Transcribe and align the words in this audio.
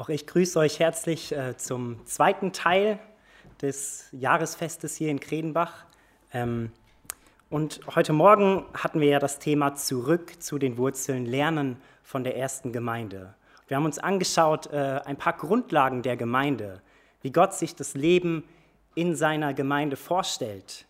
Auch 0.00 0.08
ich 0.08 0.26
grüße 0.26 0.58
euch 0.58 0.78
herzlich 0.78 1.30
äh, 1.30 1.58
zum 1.58 2.06
zweiten 2.06 2.54
Teil 2.54 2.98
des 3.60 4.08
Jahresfestes 4.12 4.96
hier 4.96 5.10
in 5.10 5.20
Kredenbach. 5.20 5.84
Ähm, 6.32 6.72
und 7.50 7.82
heute 7.94 8.14
Morgen 8.14 8.64
hatten 8.72 9.02
wir 9.02 9.08
ja 9.08 9.18
das 9.18 9.40
Thema 9.40 9.74
Zurück 9.74 10.42
zu 10.42 10.56
den 10.56 10.78
Wurzeln, 10.78 11.26
Lernen 11.26 11.76
von 12.02 12.24
der 12.24 12.34
ersten 12.38 12.72
Gemeinde. 12.72 13.34
Wir 13.68 13.76
haben 13.76 13.84
uns 13.84 13.98
angeschaut 13.98 14.68
äh, 14.72 15.02
ein 15.04 15.18
paar 15.18 15.34
Grundlagen 15.34 16.00
der 16.00 16.16
Gemeinde, 16.16 16.80
wie 17.20 17.30
Gott 17.30 17.52
sich 17.52 17.76
das 17.76 17.92
Leben 17.92 18.44
in 18.94 19.14
seiner 19.14 19.52
Gemeinde 19.52 19.96
vorstellt, 19.98 20.86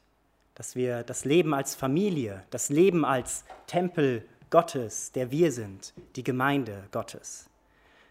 dass 0.55 0.77
wir 0.77 1.03
das 1.03 1.25
Leben 1.25 1.53
als 1.53 1.75
Familie, 1.75 2.45
das 2.51 2.69
Leben 2.69 3.05
als 3.05 3.45
Tempel 3.67 4.25
Gottes, 4.51 5.11
der 5.11 5.33
wir 5.33 5.51
sind, 5.51 5.95
die 6.15 6.23
Gemeinde 6.23 6.85
Gottes. 6.93 7.51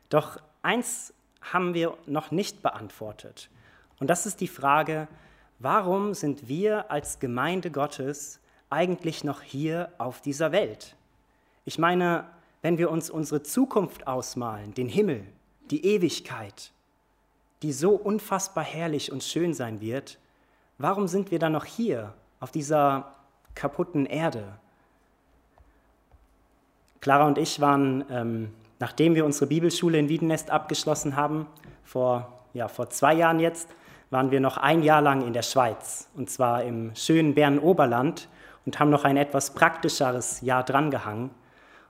Doch 0.09 0.41
eins 0.61 1.13
haben 1.41 1.73
wir 1.73 1.97
noch 2.05 2.31
nicht 2.31 2.61
beantwortet. 2.61 3.49
Und 3.99 4.09
das 4.09 4.25
ist 4.25 4.41
die 4.41 4.47
Frage, 4.47 5.07
warum 5.59 6.13
sind 6.13 6.47
wir 6.47 6.91
als 6.91 7.19
Gemeinde 7.19 7.71
Gottes 7.71 8.39
eigentlich 8.69 9.23
noch 9.23 9.41
hier 9.41 9.91
auf 9.97 10.21
dieser 10.21 10.51
Welt? 10.51 10.95
Ich 11.65 11.77
meine, 11.77 12.25
wenn 12.61 12.77
wir 12.77 12.89
uns 12.91 13.09
unsere 13.09 13.43
Zukunft 13.43 14.07
ausmalen, 14.07 14.73
den 14.73 14.89
Himmel, 14.89 15.25
die 15.69 15.85
Ewigkeit, 15.85 16.71
die 17.61 17.73
so 17.73 17.91
unfassbar 17.91 18.63
herrlich 18.63 19.11
und 19.11 19.23
schön 19.23 19.53
sein 19.53 19.81
wird, 19.81 20.17
warum 20.77 21.07
sind 21.07 21.31
wir 21.31 21.39
dann 21.39 21.51
noch 21.51 21.65
hier 21.65 22.13
auf 22.39 22.51
dieser 22.51 23.15
kaputten 23.55 24.05
Erde? 24.05 24.57
Clara 27.01 27.27
und 27.27 27.37
ich 27.37 27.61
waren 27.61 28.05
ähm, 28.09 28.53
Nachdem 28.79 29.13
wir 29.13 29.25
unsere 29.25 29.47
Bibelschule 29.47 29.99
in 29.99 30.09
Wiedenest 30.09 30.49
abgeschlossen 30.51 31.15
haben, 31.15 31.47
vor, 31.83 32.45
ja, 32.53 32.67
vor 32.67 32.89
zwei 32.89 33.13
Jahren 33.13 33.39
jetzt, 33.39 33.69
waren 34.09 34.31
wir 34.31 34.39
noch 34.39 34.57
ein 34.57 34.81
Jahr 34.81 35.01
lang 35.01 35.25
in 35.25 35.33
der 35.33 35.41
Schweiz, 35.41 36.07
und 36.15 36.29
zwar 36.29 36.63
im 36.63 36.95
schönen 36.95 37.35
Bern-Oberland 37.35 38.27
und 38.65 38.79
haben 38.79 38.89
noch 38.89 39.03
ein 39.03 39.17
etwas 39.17 39.53
praktischeres 39.53 40.41
Jahr 40.41 40.63
drangehangen. 40.63 41.29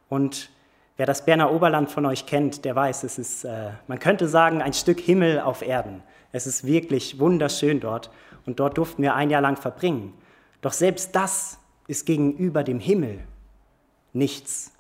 Und 0.09 0.49
wer 0.97 1.05
das 1.05 1.23
Berner 1.23 1.52
Oberland 1.52 1.91
von 1.91 2.05
euch 2.05 2.25
kennt, 2.25 2.66
der 2.66 2.75
weiß, 2.75 3.03
es 3.03 3.19
ist, 3.19 3.45
äh, 3.45 3.69
man 3.88 3.99
könnte 3.99 4.27
sagen, 4.27 4.61
ein 4.61 4.73
Stück 4.73 4.99
Himmel 4.99 5.39
auf 5.39 5.61
Erden. 5.61 6.03
Es 6.31 6.45
ist 6.45 6.66
wirklich 6.66 7.19
wunderschön 7.19 7.80
dort 7.80 8.09
und 8.45 8.59
dort 8.59 8.77
durften 8.77 9.03
wir 9.03 9.16
ein 9.16 9.30
Jahr 9.30 9.42
lang 9.42 9.58
verbringen. 9.58 10.14
Doch 10.61 10.73
selbst 10.73 11.16
das 11.16 11.59
ist 11.88 12.05
gegenüber 12.05 12.64
dem 12.64 12.80
Himmel 12.80 13.19
nichts 14.11 14.73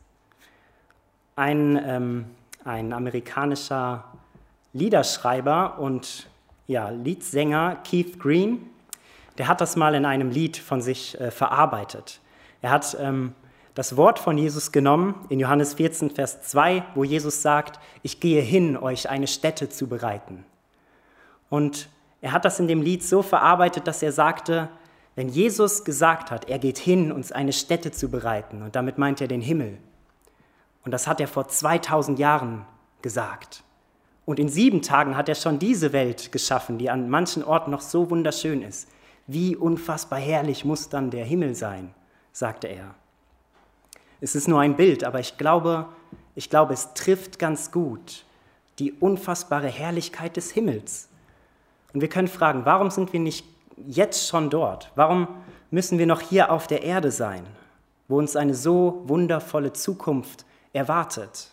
ein, 1.39 1.81
ähm, 1.85 2.25
ein 2.65 2.91
amerikanischer 2.91 4.03
Liederschreiber 4.73 5.79
und 5.79 6.27
ja, 6.67 6.89
Liedsänger 6.89 7.77
Keith 7.83 8.19
Green, 8.19 8.69
der 9.37 9.47
hat 9.47 9.61
das 9.61 9.77
mal 9.77 9.95
in 9.95 10.05
einem 10.05 10.29
Lied 10.31 10.57
von 10.57 10.81
sich 10.81 11.19
äh, 11.19 11.31
verarbeitet. 11.31 12.19
Er 12.61 12.71
hat 12.71 12.95
ähm, 12.99 13.33
das 13.73 13.95
Wort 13.95 14.19
von 14.19 14.37
Jesus 14.37 14.73
genommen 14.73 15.15
in 15.29 15.39
Johannes 15.39 15.75
14, 15.75 16.11
Vers 16.11 16.41
2, 16.41 16.83
wo 16.93 17.05
Jesus 17.05 17.41
sagt, 17.41 17.79
ich 18.03 18.19
gehe 18.19 18.41
hin, 18.41 18.75
euch 18.75 19.09
eine 19.09 19.27
Stätte 19.27 19.69
zu 19.69 19.87
bereiten. 19.87 20.43
Und 21.49 21.87
er 22.19 22.33
hat 22.33 22.43
das 22.43 22.59
in 22.59 22.67
dem 22.67 22.81
Lied 22.81 23.01
so 23.01 23.21
verarbeitet, 23.21 23.87
dass 23.87 24.03
er 24.03 24.11
sagte, 24.11 24.67
wenn 25.15 25.29
Jesus 25.29 25.85
gesagt 25.85 26.31
hat, 26.31 26.49
er 26.49 26.59
geht 26.59 26.77
hin, 26.77 27.13
uns 27.13 27.31
eine 27.31 27.53
Stätte 27.53 27.91
zu 27.91 28.09
bereiten, 28.09 28.61
und 28.61 28.75
damit 28.75 28.97
meint 28.97 29.21
er 29.21 29.29
den 29.29 29.41
Himmel, 29.41 29.77
und 30.89 30.91
das 30.91 31.05
hat 31.05 31.21
er 31.21 31.27
vor 31.27 31.47
2000 31.47 32.17
Jahren 32.17 32.65
gesagt. 33.03 33.63
Und 34.25 34.39
in 34.39 34.49
sieben 34.49 34.81
Tagen 34.81 35.15
hat 35.15 35.29
er 35.29 35.35
schon 35.35 35.59
diese 35.59 35.93
Welt 35.93 36.31
geschaffen, 36.31 36.79
die 36.79 36.89
an 36.89 37.11
manchen 37.11 37.43
Orten 37.43 37.69
noch 37.69 37.81
so 37.81 38.09
wunderschön 38.09 38.63
ist. 38.63 38.89
Wie 39.27 39.55
unfassbar 39.55 40.17
herrlich 40.17 40.65
muss 40.65 40.89
dann 40.89 41.11
der 41.11 41.25
Himmel 41.25 41.53
sein, 41.53 41.93
sagte 42.31 42.65
er. 42.69 42.95
Es 44.19 44.33
ist 44.33 44.47
nur 44.47 44.61
ein 44.61 44.77
Bild, 44.77 45.03
aber 45.03 45.19
ich 45.19 45.37
glaube, 45.37 45.85
ich 46.33 46.49
glaube, 46.49 46.73
es 46.73 46.95
trifft 46.95 47.37
ganz 47.37 47.71
gut 47.71 48.25
die 48.79 48.91
unfassbare 48.91 49.67
Herrlichkeit 49.67 50.37
des 50.37 50.49
Himmels. 50.49 51.07
Und 51.93 52.01
wir 52.01 52.09
können 52.09 52.27
fragen, 52.27 52.65
warum 52.65 52.89
sind 52.89 53.13
wir 53.13 53.19
nicht 53.19 53.45
jetzt 53.85 54.27
schon 54.27 54.49
dort? 54.49 54.91
Warum 54.95 55.27
müssen 55.69 55.99
wir 55.99 56.07
noch 56.07 56.21
hier 56.21 56.51
auf 56.51 56.65
der 56.65 56.81
Erde 56.81 57.11
sein, 57.11 57.45
wo 58.07 58.17
uns 58.17 58.35
eine 58.35 58.55
so 58.55 59.03
wundervolle 59.05 59.71
Zukunft 59.71 60.45
erwartet? 60.73 61.51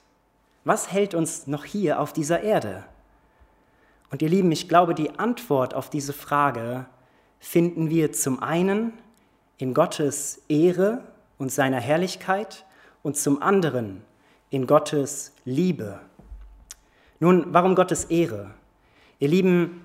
Was 0.65 0.91
hält 0.93 1.15
uns 1.15 1.47
noch 1.47 1.65
hier 1.65 2.01
auf 2.01 2.13
dieser 2.13 2.41
Erde? 2.43 2.85
Und 4.11 4.23
ihr 4.23 4.29
Lieben, 4.29 4.53
ich 4.53 4.69
glaube, 4.69 4.95
die 4.95 5.19
Antwort 5.19 5.75
auf 5.75 5.91
diese 5.91 6.13
Frage 6.13 6.87
finden 7.39 7.91
wir 7.91 8.13
zum 8.13 8.43
einen 8.43 8.93
in 9.59 9.75
Gottes 9.75 10.43
Ehre 10.49 11.05
und 11.39 11.53
seiner 11.53 11.81
Herrlichkeit 11.81 12.65
und 13.03 13.17
zum 13.17 13.43
anderen 13.43 14.03
in 14.51 14.67
Gottes 14.67 15.33
Liebe. 15.45 16.01
Nun, 17.21 17.53
warum 17.53 17.75
Gottes 17.75 18.05
Ehre? 18.07 18.51
Ihr 19.19 19.29
Lieben, 19.29 19.83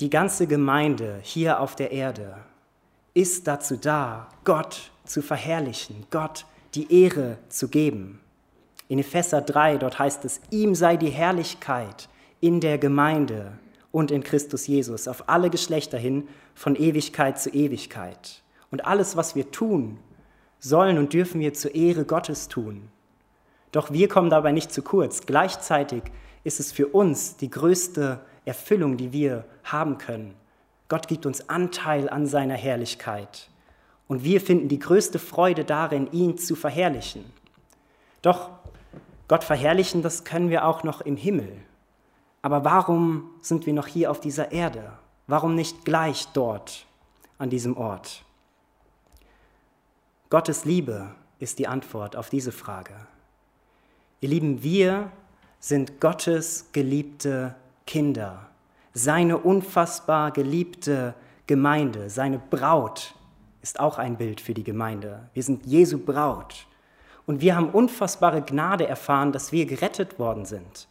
die 0.00 0.10
ganze 0.10 0.46
Gemeinde 0.46 1.20
hier 1.22 1.60
auf 1.60 1.76
der 1.76 1.92
Erde 1.92 2.36
ist 3.14 3.46
dazu 3.46 3.76
da, 3.76 4.28
Gott 4.44 4.90
zu 5.04 5.22
verherrlichen, 5.22 6.06
Gott 6.10 6.46
die 6.74 7.02
Ehre 7.02 7.38
zu 7.48 7.68
geben. 7.68 8.20
In 8.88 8.98
Epheser 8.98 9.40
3, 9.40 9.78
dort 9.78 9.98
heißt 9.98 10.24
es, 10.24 10.40
ihm 10.50 10.74
sei 10.74 10.96
die 10.96 11.10
Herrlichkeit 11.10 12.08
in 12.40 12.60
der 12.60 12.78
Gemeinde 12.78 13.52
und 13.90 14.10
in 14.10 14.22
Christus 14.22 14.66
Jesus, 14.66 15.08
auf 15.08 15.28
alle 15.28 15.50
Geschlechter 15.50 15.98
hin, 15.98 16.28
von 16.54 16.76
Ewigkeit 16.76 17.40
zu 17.40 17.50
Ewigkeit. 17.50 18.42
Und 18.70 18.84
alles, 18.86 19.16
was 19.16 19.34
wir 19.34 19.50
tun, 19.50 19.98
sollen 20.58 20.98
und 20.98 21.12
dürfen 21.12 21.40
wir 21.40 21.54
zur 21.54 21.74
Ehre 21.74 22.04
Gottes 22.04 22.48
tun. 22.48 22.88
Doch 23.72 23.92
wir 23.92 24.08
kommen 24.08 24.30
dabei 24.30 24.52
nicht 24.52 24.72
zu 24.72 24.82
kurz. 24.82 25.26
Gleichzeitig 25.26 26.02
ist 26.42 26.60
es 26.60 26.72
für 26.72 26.88
uns 26.88 27.36
die 27.36 27.50
größte 27.50 28.20
Erfüllung, 28.44 28.96
die 28.96 29.12
wir 29.12 29.44
haben 29.64 29.98
können. 29.98 30.34
Gott 30.88 31.08
gibt 31.08 31.26
uns 31.26 31.48
Anteil 31.48 32.08
an 32.08 32.26
seiner 32.26 32.54
Herrlichkeit. 32.54 33.48
Und 34.06 34.22
wir 34.22 34.40
finden 34.40 34.68
die 34.68 34.78
größte 34.78 35.18
Freude 35.18 35.64
darin, 35.64 36.08
ihn 36.12 36.36
zu 36.36 36.56
verherrlichen. 36.56 37.24
Doch 38.22 38.50
Gott 39.28 39.44
verherrlichen, 39.44 40.02
das 40.02 40.24
können 40.24 40.50
wir 40.50 40.66
auch 40.66 40.84
noch 40.84 41.00
im 41.00 41.16
Himmel. 41.16 41.56
Aber 42.42 42.64
warum 42.64 43.30
sind 43.40 43.66
wir 43.66 43.72
noch 43.72 43.86
hier 43.86 44.10
auf 44.10 44.20
dieser 44.20 44.52
Erde? 44.52 44.92
Warum 45.26 45.54
nicht 45.54 45.84
gleich 45.84 46.28
dort, 46.34 46.86
an 47.38 47.48
diesem 47.48 47.76
Ort? 47.76 48.24
Gottes 50.28 50.64
Liebe 50.64 51.14
ist 51.38 51.58
die 51.58 51.68
Antwort 51.68 52.16
auf 52.16 52.28
diese 52.28 52.52
Frage. 52.52 52.94
Ihr 54.20 54.28
Lieben, 54.28 54.62
wir 54.62 55.10
sind 55.58 56.00
Gottes 56.00 56.70
geliebte 56.72 57.54
Kinder, 57.86 58.48
seine 58.92 59.38
unfassbar 59.38 60.30
geliebte 60.30 61.14
Gemeinde, 61.46 62.10
seine 62.10 62.38
Braut 62.38 63.14
ist 63.62 63.80
auch 63.80 63.96
ein 63.96 64.18
Bild 64.18 64.42
für 64.42 64.52
die 64.52 64.64
Gemeinde. 64.64 65.28
Wir 65.32 65.42
sind 65.42 65.64
Jesu 65.64 65.98
Braut. 65.98 66.66
Und 67.26 67.40
wir 67.40 67.56
haben 67.56 67.70
unfassbare 67.70 68.42
Gnade 68.42 68.86
erfahren, 68.86 69.32
dass 69.32 69.52
wir 69.52 69.66
gerettet 69.66 70.18
worden 70.18 70.44
sind. 70.44 70.88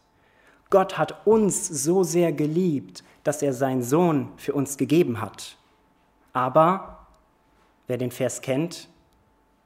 Gott 0.70 0.98
hat 0.98 1.26
uns 1.26 1.68
so 1.68 2.02
sehr 2.02 2.32
geliebt, 2.32 3.04
dass 3.22 3.42
er 3.42 3.52
seinen 3.52 3.82
Sohn 3.82 4.28
für 4.36 4.54
uns 4.54 4.76
gegeben 4.76 5.20
hat. 5.20 5.56
Aber, 6.32 7.06
wer 7.86 7.96
den 7.96 8.10
Vers 8.10 8.40
kennt, 8.40 8.88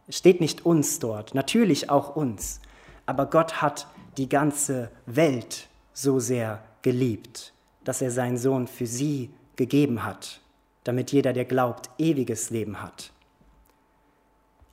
steht 0.09 0.41
nicht 0.41 0.67
uns 0.67 0.99
dort, 0.99 1.35
natürlich 1.35 1.91
auch 1.91 2.15
uns, 2.17 2.61
aber 3.07 3.27
Gott 3.27 3.63
hat 3.63 3.87
die 4.19 4.29
ganze 4.29 4.91
Welt 5.07 5.69
so 5.95 6.21
sehr 6.21 6.63
geliebt, 6.83 7.53
dass 7.85 8.03
er 8.03 8.11
seinen 8.11 8.37
Sohn 8.37 8.67
für 8.67 8.87
sie 8.87 9.31
gegeben 9.57 10.05
hat, 10.05 10.41
damit 10.85 11.13
jeder, 11.13 11.33
der 11.33 11.45
glaubt, 11.45 11.89
ewiges 11.99 12.51
Leben 12.51 12.83
hat. 12.83 13.13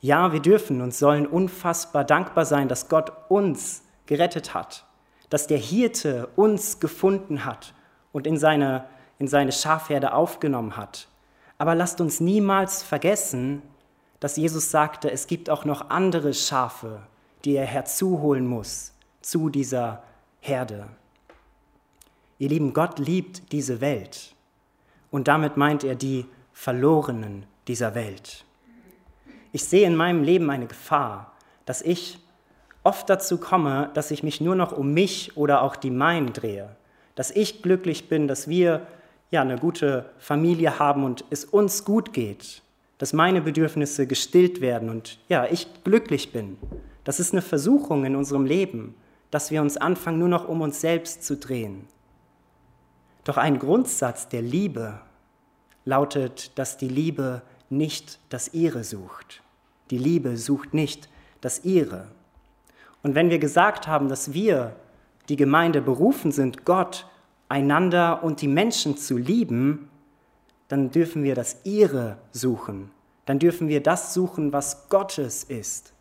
Ja, 0.00 0.32
wir 0.32 0.40
dürfen 0.40 0.80
und 0.80 0.94
sollen 0.94 1.26
unfassbar 1.26 2.04
dankbar 2.04 2.44
sein, 2.44 2.68
dass 2.68 2.88
Gott 2.88 3.12
uns 3.28 3.82
gerettet 4.06 4.54
hat, 4.54 4.84
dass 5.30 5.46
der 5.46 5.58
Hirte 5.58 6.28
uns 6.36 6.80
gefunden 6.80 7.44
hat 7.44 7.74
und 8.12 8.26
in 8.26 8.38
seine, 8.38 8.86
in 9.18 9.28
seine 9.28 9.52
Schafherde 9.52 10.12
aufgenommen 10.12 10.76
hat. 10.76 11.08
Aber 11.58 11.74
lasst 11.74 12.00
uns 12.00 12.20
niemals 12.20 12.82
vergessen, 12.82 13.62
dass 14.20 14.36
Jesus 14.36 14.70
sagte, 14.70 15.10
es 15.10 15.26
gibt 15.26 15.50
auch 15.50 15.64
noch 15.64 15.90
andere 15.90 16.34
Schafe, 16.34 17.00
die 17.44 17.56
er 17.56 17.66
herzuholen 17.66 18.46
muss 18.46 18.92
zu 19.20 19.48
dieser 19.48 20.02
Herde. 20.40 20.88
Ihr 22.38 22.48
Lieben, 22.48 22.72
Gott 22.72 22.98
liebt 22.98 23.52
diese 23.52 23.80
Welt 23.80 24.34
und 25.10 25.28
damit 25.28 25.56
meint 25.56 25.84
er 25.84 25.94
die 25.94 26.26
Verlorenen 26.52 27.46
dieser 27.68 27.94
Welt. 27.94 28.45
Ich 29.52 29.64
sehe 29.64 29.86
in 29.86 29.96
meinem 29.96 30.22
Leben 30.22 30.50
eine 30.50 30.66
Gefahr, 30.66 31.32
dass 31.64 31.82
ich 31.82 32.18
oft 32.84 33.10
dazu 33.10 33.38
komme, 33.38 33.90
dass 33.94 34.10
ich 34.10 34.22
mich 34.22 34.40
nur 34.40 34.54
noch 34.54 34.72
um 34.72 34.94
mich 34.94 35.36
oder 35.36 35.62
auch 35.62 35.76
die 35.76 35.90
meinen 35.90 36.32
drehe. 36.32 36.76
Dass 37.14 37.30
ich 37.30 37.62
glücklich 37.62 38.08
bin, 38.08 38.28
dass 38.28 38.48
wir 38.48 38.86
ja 39.30 39.42
eine 39.42 39.58
gute 39.58 40.10
Familie 40.18 40.78
haben 40.78 41.02
und 41.02 41.24
es 41.30 41.44
uns 41.44 41.84
gut 41.84 42.12
geht. 42.12 42.62
Dass 42.98 43.12
meine 43.12 43.40
Bedürfnisse 43.40 44.06
gestillt 44.06 44.60
werden 44.60 44.88
und 44.88 45.18
ja, 45.28 45.46
ich 45.50 45.66
glücklich 45.84 46.32
bin. 46.32 46.56
Das 47.04 47.20
ist 47.20 47.32
eine 47.32 47.42
Versuchung 47.42 48.04
in 48.04 48.16
unserem 48.16 48.46
Leben, 48.46 48.94
dass 49.30 49.50
wir 49.50 49.60
uns 49.62 49.76
anfangen, 49.76 50.18
nur 50.18 50.28
noch 50.28 50.48
um 50.48 50.60
uns 50.60 50.80
selbst 50.80 51.24
zu 51.24 51.36
drehen. 51.36 51.86
Doch 53.24 53.36
ein 53.36 53.58
Grundsatz 53.58 54.28
der 54.28 54.42
Liebe 54.42 55.00
lautet, 55.84 56.56
dass 56.58 56.76
die 56.76 56.88
Liebe 56.88 57.42
nicht 57.70 58.18
das 58.28 58.54
Ihre 58.54 58.84
sucht. 58.84 59.42
Die 59.90 59.98
Liebe 59.98 60.36
sucht 60.36 60.74
nicht 60.74 61.08
das 61.40 61.64
Ihre. 61.64 62.08
Und 63.02 63.14
wenn 63.14 63.30
wir 63.30 63.38
gesagt 63.38 63.86
haben, 63.86 64.08
dass 64.08 64.32
wir, 64.32 64.74
die 65.28 65.36
Gemeinde, 65.36 65.80
berufen 65.80 66.32
sind, 66.32 66.64
Gott, 66.64 67.06
einander 67.48 68.22
und 68.24 68.40
die 68.40 68.48
Menschen 68.48 68.96
zu 68.96 69.16
lieben, 69.16 69.88
dann 70.68 70.90
dürfen 70.90 71.22
wir 71.22 71.34
das 71.34 71.58
Ihre 71.64 72.18
suchen. 72.32 72.90
Dann 73.24 73.38
dürfen 73.38 73.68
wir 73.68 73.82
das 73.82 74.14
suchen, 74.14 74.52
was 74.52 74.88
Gottes 74.88 75.44
ist. 75.44 75.92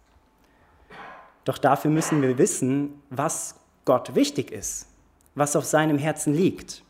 Doch 1.44 1.57
dafür 1.57 1.91
müssen 1.91 2.21
wir 2.21 2.38
wissen, 2.38 3.01
was 3.09 3.56
Gott 3.85 4.15
wichtig 4.15 4.51
ist, 4.51 4.88
was 5.35 5.56
auf 5.56 5.65
seinem 5.65 6.00
Herzen 6.00 6.33
liegt. 6.33 6.83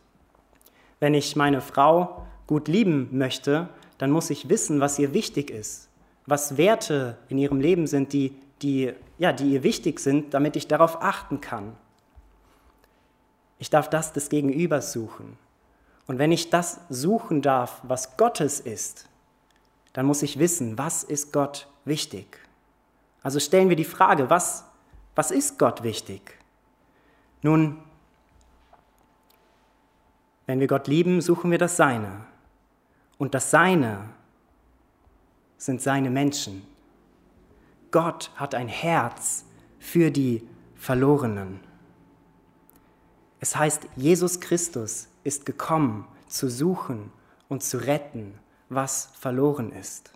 Wenn 1.01 1.13
ich 1.13 1.35
meine 1.35 1.59
Frau 1.59 2.25
gut 2.47 2.69
lieben 2.69 3.09
möchte, 3.11 3.69
dann 3.97 4.11
muss 4.11 4.29
ich 4.29 4.49
wissen, 4.49 4.79
was 4.79 4.99
ihr 4.99 5.13
wichtig 5.13 5.49
ist, 5.49 5.89
was 6.25 6.57
Werte 6.57 7.17
in 7.29 7.37
ihrem 7.37 7.59
Leben 7.59 7.87
sind, 7.87 8.13
die, 8.13 8.35
die, 8.61 8.93
ja, 9.17 9.31
die 9.31 9.53
ihr 9.53 9.63
wichtig 9.63 9.99
sind, 9.99 10.33
damit 10.33 10.55
ich 10.55 10.67
darauf 10.67 11.01
achten 11.01 11.41
kann. 11.41 11.75
Ich 13.59 13.69
darf 13.69 13.89
das 13.89 14.11
des 14.11 14.29
Gegenübers 14.29 14.91
suchen. 14.91 15.37
Und 16.07 16.19
wenn 16.19 16.31
ich 16.31 16.49
das 16.49 16.81
suchen 16.89 17.41
darf, 17.41 17.81
was 17.83 18.17
Gottes 18.17 18.59
ist, 18.59 19.07
dann 19.93 20.05
muss 20.05 20.23
ich 20.23 20.39
wissen, 20.39 20.77
was 20.77 21.03
ist 21.03 21.31
Gott 21.31 21.67
wichtig. 21.85 22.39
Also 23.23 23.39
stellen 23.39 23.69
wir 23.69 23.75
die 23.75 23.85
Frage, 23.85 24.29
was, 24.29 24.65
was 25.15 25.31
ist 25.31 25.57
Gott 25.57 25.83
wichtig? 25.83 26.37
Nun, 27.41 27.79
wenn 30.45 30.59
wir 30.59 30.67
Gott 30.67 30.87
lieben, 30.87 31.21
suchen 31.21 31.49
wir 31.49 31.57
das 31.57 31.77
Seine. 31.77 32.25
Und 33.17 33.33
das 33.33 33.51
Seine 33.51 34.09
sind 35.57 35.81
seine 35.81 36.09
Menschen. 36.09 36.65
Gott 37.91 38.31
hat 38.35 38.55
ein 38.55 38.67
Herz 38.67 39.45
für 39.79 40.11
die 40.11 40.47
Verlorenen. 40.75 41.61
Es 43.39 43.55
heißt, 43.55 43.87
Jesus 43.95 44.39
Christus 44.39 45.07
ist 45.23 45.45
gekommen, 45.45 46.07
zu 46.27 46.49
suchen 46.49 47.11
und 47.47 47.63
zu 47.63 47.77
retten, 47.77 48.37
was 48.69 49.09
verloren 49.19 49.71
ist. 49.71 50.11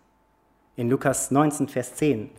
In 0.75 0.89
Lukas 0.89 1.31
19, 1.31 1.67
Vers 1.69 1.95
10, 1.95 2.29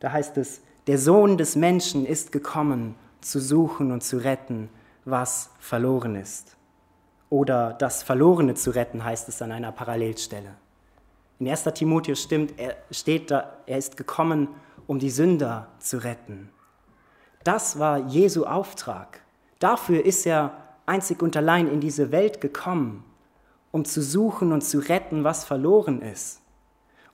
da 0.00 0.12
heißt 0.12 0.36
es, 0.38 0.62
der 0.86 0.98
Sohn 0.98 1.36
des 1.36 1.56
Menschen 1.56 2.06
ist 2.06 2.32
gekommen, 2.32 2.94
zu 3.20 3.38
suchen 3.38 3.92
und 3.92 4.02
zu 4.02 4.16
retten, 4.16 4.70
was 5.04 5.50
verloren 5.58 6.16
ist. 6.16 6.56
Oder 7.30 7.72
das 7.72 8.02
Verlorene 8.02 8.54
zu 8.54 8.70
retten, 8.70 9.04
heißt 9.04 9.28
es 9.28 9.40
an 9.40 9.52
einer 9.52 9.72
Parallelstelle. 9.72 10.54
In 11.38 11.48
1. 11.48 11.64
Timotheus 11.74 12.22
stimmt, 12.22 12.58
er 12.58 12.76
steht 12.90 13.30
da, 13.30 13.56
er 13.64 13.78
ist 13.78 13.96
gekommen, 13.96 14.48
um 14.86 14.98
die 14.98 15.08
Sünder 15.08 15.68
zu 15.78 16.04
retten. 16.04 16.50
Das 17.44 17.78
war 17.78 17.98
Jesu 18.08 18.44
Auftrag. 18.44 19.22
Dafür 19.58 20.04
ist 20.04 20.26
er 20.26 20.52
einzig 20.84 21.22
und 21.22 21.36
allein 21.36 21.68
in 21.68 21.80
diese 21.80 22.12
Welt 22.12 22.40
gekommen, 22.40 23.04
um 23.70 23.84
zu 23.84 24.02
suchen 24.02 24.52
und 24.52 24.62
zu 24.62 24.80
retten, 24.80 25.24
was 25.24 25.44
verloren 25.44 26.02
ist. 26.02 26.42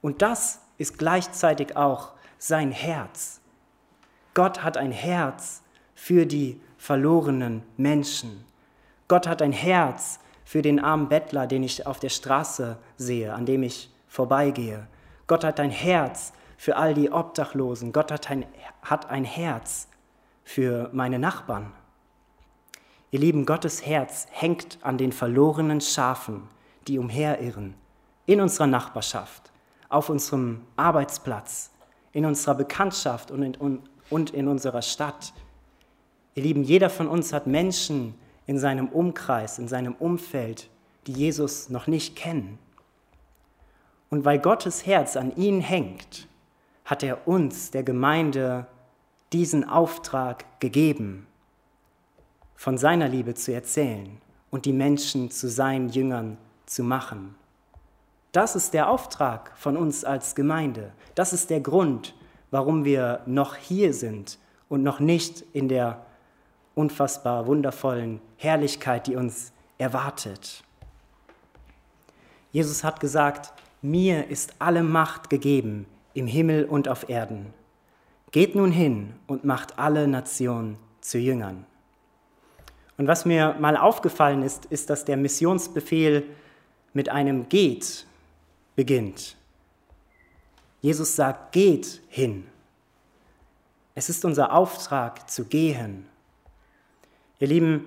Und 0.01 0.23
das 0.23 0.61
ist 0.79 0.99
gleichzeitig 0.99 1.77
auch 1.77 2.13
sein 2.39 2.73
Herz. 2.73 3.41
Gott 4.35 4.63
hat 4.65 4.77
ein 4.77 4.93
Herz 4.93 5.63
für 5.95 6.27
die 6.27 6.61
verlorenen 6.79 7.63
Menschen. 7.77 8.45
Gott 9.09 9.27
hat 9.27 9.43
ein 9.43 9.53
Herz 9.53 10.19
für 10.45 10.63
den 10.63 10.81
armen 10.81 11.09
Bettler, 11.09 11.47
den 11.47 11.63
ich 11.63 11.87
auf 11.87 12.01
der 12.01 12.09
Straße 12.09 12.77
sehe, 12.97 13.35
an 13.35 13.47
dem 13.47 13.63
ich 13.63 13.91
vorbeigehe. 14.09 14.87
Gott 15.27 15.45
hat 15.45 15.61
ein 15.61 15.71
Herz 15.71 16.33
für 16.57 16.77
all 16.77 16.95
die 16.95 17.11
Obdachlosen. 17.11 17.93
Gott 17.93 18.11
hat 18.11 18.31
ein, 18.31 18.47
hat 18.83 19.11
ein 19.11 19.25
Herz 19.25 19.89
für 20.45 20.89
meine 20.93 21.19
Nachbarn. 21.19 21.73
Ihr 23.11 23.21
Lieben, 23.21 23.47
Gottes 23.47 23.87
Herz 23.87 24.27
hängt 24.31 24.79
an 24.83 24.99
den 24.99 25.13
verlorenen 25.13 25.81
Schafen, 25.81 26.49
die 26.87 26.99
umherirren, 26.99 27.75
in 28.27 28.41
unserer 28.41 28.67
Nachbarschaft, 28.67 29.53
auf 29.89 30.09
unserem 30.09 30.63
Arbeitsplatz, 30.77 31.71
in 32.13 32.25
unserer 32.25 32.57
Bekanntschaft 32.57 33.31
und 33.31 33.43
in, 33.43 33.83
und 34.11 34.31
in 34.31 34.49
unserer 34.49 34.83
Stadt. 34.83 35.33
Ihr 36.35 36.43
Lieben, 36.43 36.63
jeder 36.65 36.91
von 36.91 37.09
uns 37.09 37.33
hat 37.33 37.47
Menschen, 37.47 38.15
in 38.47 38.59
seinem 38.59 38.89
Umkreis, 38.89 39.59
in 39.59 39.69
seinem 39.69 39.95
Umfeld, 39.95 40.69
die 41.07 41.13
Jesus 41.13 41.69
noch 41.69 41.87
nicht 41.87 42.17
kennen. 42.17 42.59
Und 44.09 44.25
weil 44.25 44.39
Gottes 44.39 44.87
Herz 44.87 45.17
an 45.17 45.35
ihnen 45.37 45.61
hängt, 45.61 46.29
hat 46.85 47.03
er 47.03 47.27
uns, 47.27 47.71
der 47.73 47.83
Gemeinde, 47.83 48.67
diesen 49.33 49.69
Auftrag 49.69 50.45
gegeben, 50.61 51.27
von 52.55 52.79
seiner 52.79 53.09
Liebe 53.09 53.35
zu 53.35 53.53
erzählen 53.53 54.21
und 54.51 54.65
die 54.65 54.73
Menschen 54.73 55.31
zu 55.31 55.49
seinen 55.49 55.89
Jüngern 55.89 56.39
zu 56.65 56.83
machen. 56.85 57.35
Das 58.33 58.55
ist 58.55 58.75
der 58.75 58.89
Auftrag 58.89 59.53
von 59.57 59.77
uns 59.77 60.05
als 60.05 60.35
Gemeinde. 60.35 60.93
Das 61.15 61.33
ist 61.33 61.51
der 61.51 61.61
Grund, 61.61 62.15
warum 62.51 62.85
wir 62.85 63.23
noch 63.27 63.57
hier 63.57 63.93
sind 63.93 64.39
und 64.69 64.83
noch 64.83 65.01
nicht 65.01 65.45
in 65.53 65.69
der 65.69 66.05
unfassbar 66.77 67.49
wundervollen 67.49 68.21
Herrlichkeit, 68.37 69.09
die 69.09 69.17
uns 69.17 69.53
erwartet. 69.79 70.63
Jesus 72.53 72.85
hat 72.85 73.01
gesagt, 73.01 73.53
mir 73.83 74.29
ist 74.29 74.55
alle 74.61 74.83
Macht 74.83 75.29
gegeben 75.29 75.87
im 76.15 76.27
Himmel 76.27 76.65
und 76.65 76.89
auf 76.89 77.09
Erden. 77.09 77.53
Geht 78.31 78.55
nun 78.55 78.71
hin 78.71 79.15
und 79.27 79.45
macht 79.45 79.79
alle 79.79 80.07
Nationen 80.07 80.79
zu 81.01 81.19
Jüngern. 81.19 81.67
Und 82.99 83.07
was 83.07 83.25
mir 83.25 83.57
mal 83.59 83.77
aufgefallen 83.77 84.43
ist, 84.43 84.67
ist, 84.67 84.91
dass 84.91 85.05
der 85.05 85.17
Missionsbefehl 85.17 86.25
mit 86.93 87.09
einem 87.09 87.49
Geht 87.49 88.07
beginnt. 88.75 89.37
Jesus 90.81 91.17
sagt, 91.17 91.53
geht 91.53 92.01
hin. 92.09 92.47
Es 93.95 94.09
ist 94.09 94.25
unser 94.25 94.53
Auftrag 94.53 95.29
zu 95.31 95.45
gehen. 95.45 96.07
Ihr 97.39 97.49
Lieben, 97.49 97.85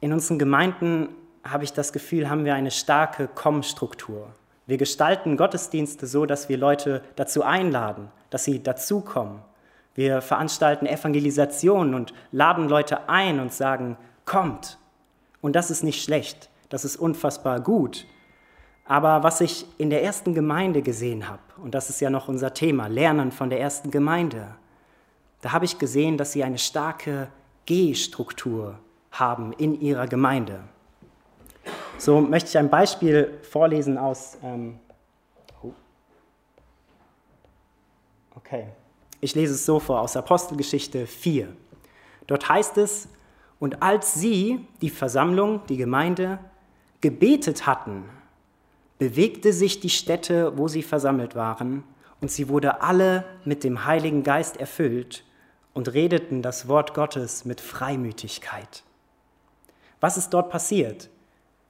in 0.00 0.12
unseren 0.12 0.38
Gemeinden 0.38 1.08
habe 1.44 1.64
ich 1.64 1.72
das 1.72 1.92
Gefühl, 1.92 2.28
haben 2.28 2.44
wir 2.44 2.54
eine 2.54 2.70
starke 2.70 3.28
Komm-Struktur. 3.34 4.34
Wir 4.66 4.76
gestalten 4.76 5.38
Gottesdienste 5.38 6.06
so, 6.06 6.26
dass 6.26 6.48
wir 6.50 6.58
Leute 6.58 7.02
dazu 7.16 7.42
einladen, 7.42 8.08
dass 8.28 8.44
sie 8.44 8.62
dazukommen. 8.62 9.40
Wir 9.94 10.20
veranstalten 10.20 10.86
Evangelisationen 10.86 11.94
und 11.94 12.12
laden 12.32 12.68
Leute 12.68 13.08
ein 13.08 13.40
und 13.40 13.52
sagen, 13.52 13.96
kommt. 14.26 14.78
Und 15.40 15.56
das 15.56 15.70
ist 15.70 15.82
nicht 15.82 16.04
schlecht, 16.04 16.50
das 16.68 16.84
ist 16.84 16.96
unfassbar 16.96 17.60
gut. 17.60 18.06
Aber 18.84 19.22
was 19.22 19.40
ich 19.40 19.64
in 19.78 19.88
der 19.88 20.02
ersten 20.02 20.34
Gemeinde 20.34 20.82
gesehen 20.82 21.28
habe, 21.28 21.40
und 21.62 21.74
das 21.74 21.88
ist 21.88 22.00
ja 22.00 22.10
noch 22.10 22.28
unser 22.28 22.52
Thema, 22.52 22.88
Lernen 22.88 23.32
von 23.32 23.48
der 23.48 23.60
ersten 23.60 23.90
Gemeinde, 23.90 24.48
da 25.40 25.52
habe 25.52 25.64
ich 25.64 25.78
gesehen, 25.78 26.18
dass 26.18 26.32
sie 26.32 26.44
eine 26.44 26.58
starke 26.58 27.28
G-Struktur 27.66 28.78
haben 29.12 29.52
in 29.52 29.80
ihrer 29.80 30.06
Gemeinde. 30.06 30.60
So 31.98 32.20
möchte 32.20 32.48
ich 32.48 32.58
ein 32.58 32.70
Beispiel 32.70 33.38
vorlesen 33.42 33.98
aus. 33.98 34.38
Ähm, 34.42 34.78
oh. 35.62 35.72
okay, 38.34 38.68
ich 39.20 39.34
lese 39.34 39.54
es 39.54 39.66
so 39.66 39.78
vor 39.78 40.00
aus 40.00 40.16
Apostelgeschichte 40.16 41.06
4. 41.06 41.48
Dort 42.26 42.48
heißt 42.48 42.78
es: 42.78 43.08
Und 43.58 43.82
als 43.82 44.14
sie, 44.14 44.66
die 44.80 44.90
Versammlung, 44.90 45.60
die 45.68 45.76
Gemeinde, 45.76 46.38
gebetet 47.00 47.66
hatten, 47.66 48.04
bewegte 48.98 49.52
sich 49.52 49.80
die 49.80 49.90
Stätte, 49.90 50.56
wo 50.56 50.68
sie 50.68 50.82
versammelt 50.82 51.34
waren, 51.34 51.84
und 52.20 52.30
sie 52.30 52.48
wurde 52.48 52.82
alle 52.82 53.24
mit 53.44 53.64
dem 53.64 53.84
Heiligen 53.86 54.22
Geist 54.22 54.58
erfüllt 54.58 55.24
und 55.74 55.92
redeten 55.92 56.42
das 56.42 56.68
Wort 56.68 56.94
Gottes 56.94 57.44
mit 57.44 57.60
Freimütigkeit. 57.60 58.82
Was 60.00 60.16
ist 60.16 60.30
dort 60.30 60.50
passiert? 60.50 61.10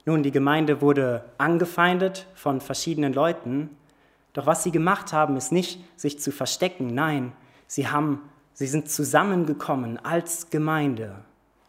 Nun, 0.05 0.23
die 0.23 0.31
Gemeinde 0.31 0.81
wurde 0.81 1.25
angefeindet 1.37 2.27
von 2.33 2.61
verschiedenen 2.61 3.13
Leuten, 3.13 3.69
doch 4.33 4.45
was 4.45 4.63
sie 4.63 4.71
gemacht 4.71 5.13
haben, 5.13 5.35
ist 5.35 5.51
nicht 5.51 5.83
sich 5.95 6.19
zu 6.19 6.31
verstecken, 6.31 6.93
nein, 6.95 7.33
sie 7.67 7.87
haben 7.87 8.21
Sie 8.53 8.67
sind 8.67 8.89
zusammengekommen 8.89 9.97
als 9.97 10.49
Gemeinde. 10.49 11.15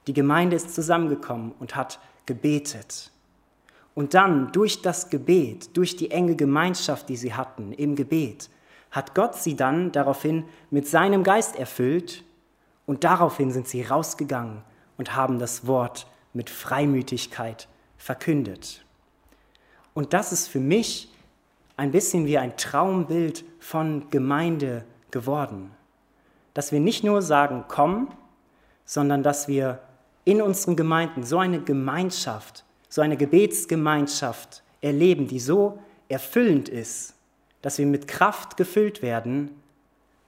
Die 0.07 0.13
Gemeinde 0.13 0.57
ist 0.57 0.75
zusammengekommen 0.75 1.53
und 1.59 1.77
hat 1.77 2.01
gebetet. 2.27 3.11
Und 3.95 4.15
dann 4.15 4.53
durch 4.53 4.83
das 4.83 5.09
Gebet, 5.09 5.77
durch 5.77 5.97
die 5.97 6.11
enge 6.11 6.35
Gemeinschaft, 6.35 7.09
die 7.09 7.17
sie 7.17 7.35
hatten 7.35 7.73
im 7.73 7.95
Gebet, 7.95 8.51
hat 8.93 9.15
Gott 9.15 9.35
sie 9.35 9.57
dann 9.57 9.91
daraufhin 9.91 10.45
mit 10.71 10.87
seinem 10.87 11.25
Geist 11.25 11.57
erfüllt 11.57 12.23
und 12.87 13.03
daraufhin 13.05 13.51
sind 13.51 13.67
sie 13.67 13.83
rausgegangen 13.83 14.63
und 14.99 15.17
haben 15.17 15.39
das 15.39 15.67
Wort 15.67 16.07
mit 16.35 16.51
Freimütigkeit 16.51 17.69
verkündet. 17.97 18.85
Und 19.95 20.13
das 20.13 20.33
ist 20.33 20.49
für 20.49 20.61
mich 20.61 21.11
ein 21.77 21.91
bisschen 21.91 22.27
wie 22.27 22.39
ein 22.39 22.57
Traumbild 22.57 23.45
von 23.59 24.09
Gemeinde 24.11 24.85
geworden. 25.11 25.73
Dass 26.55 26.71
wir 26.71 26.81
nicht 26.81 27.03
nur 27.03 27.23
sagen, 27.23 27.65
komm, 27.69 28.09
sondern 28.85 29.23
dass 29.23 29.49
wir 29.49 29.81
in 30.25 30.43
unseren 30.43 30.77
Gemeinden 30.77 31.25
so 31.25 31.39
eine 31.39 31.61
Gemeinschaft, 31.61 32.65
so 32.89 33.01
eine 33.01 33.17
Gebetsgemeinschaft 33.17 34.63
erleben, 34.83 35.29
die 35.29 35.41
so 35.41 35.79
erfüllend 36.09 36.69
ist, 36.69 37.15
dass 37.63 37.79
wir 37.79 37.87
mit 37.87 38.09
Kraft 38.09 38.57
gefüllt 38.57 39.03
werden, 39.03 39.63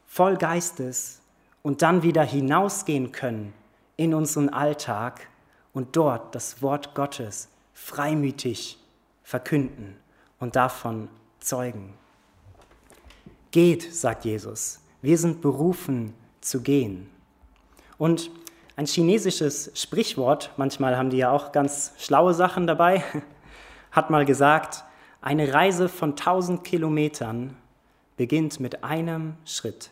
voll 0.06 0.36
Geistes 0.36 1.20
und 1.62 1.82
dann 1.82 2.02
wieder 2.02 2.22
hinausgehen 2.22 3.12
können 3.12 3.52
in 3.96 4.14
unseren 4.14 4.48
Alltag 4.48 5.28
und 5.72 5.96
dort 5.96 6.34
das 6.34 6.62
Wort 6.62 6.94
Gottes 6.94 7.48
freimütig 7.72 8.78
verkünden 9.22 9.96
und 10.38 10.56
davon 10.56 11.08
zeugen. 11.40 11.94
Geht, 13.50 13.94
sagt 13.94 14.24
Jesus, 14.24 14.80
wir 15.02 15.18
sind 15.18 15.40
berufen 15.40 16.14
zu 16.40 16.62
gehen. 16.62 17.10
Und 17.98 18.30
ein 18.76 18.86
chinesisches 18.86 19.70
Sprichwort, 19.74 20.50
manchmal 20.56 20.96
haben 20.96 21.10
die 21.10 21.18
ja 21.18 21.30
auch 21.30 21.52
ganz 21.52 21.92
schlaue 21.98 22.34
Sachen 22.34 22.66
dabei, 22.66 23.04
hat 23.92 24.10
mal 24.10 24.24
gesagt, 24.24 24.84
eine 25.24 25.54
Reise 25.54 25.88
von 25.88 26.16
tausend 26.16 26.64
Kilometern 26.64 27.56
beginnt 28.18 28.60
mit 28.60 28.84
einem 28.84 29.36
Schritt. 29.46 29.90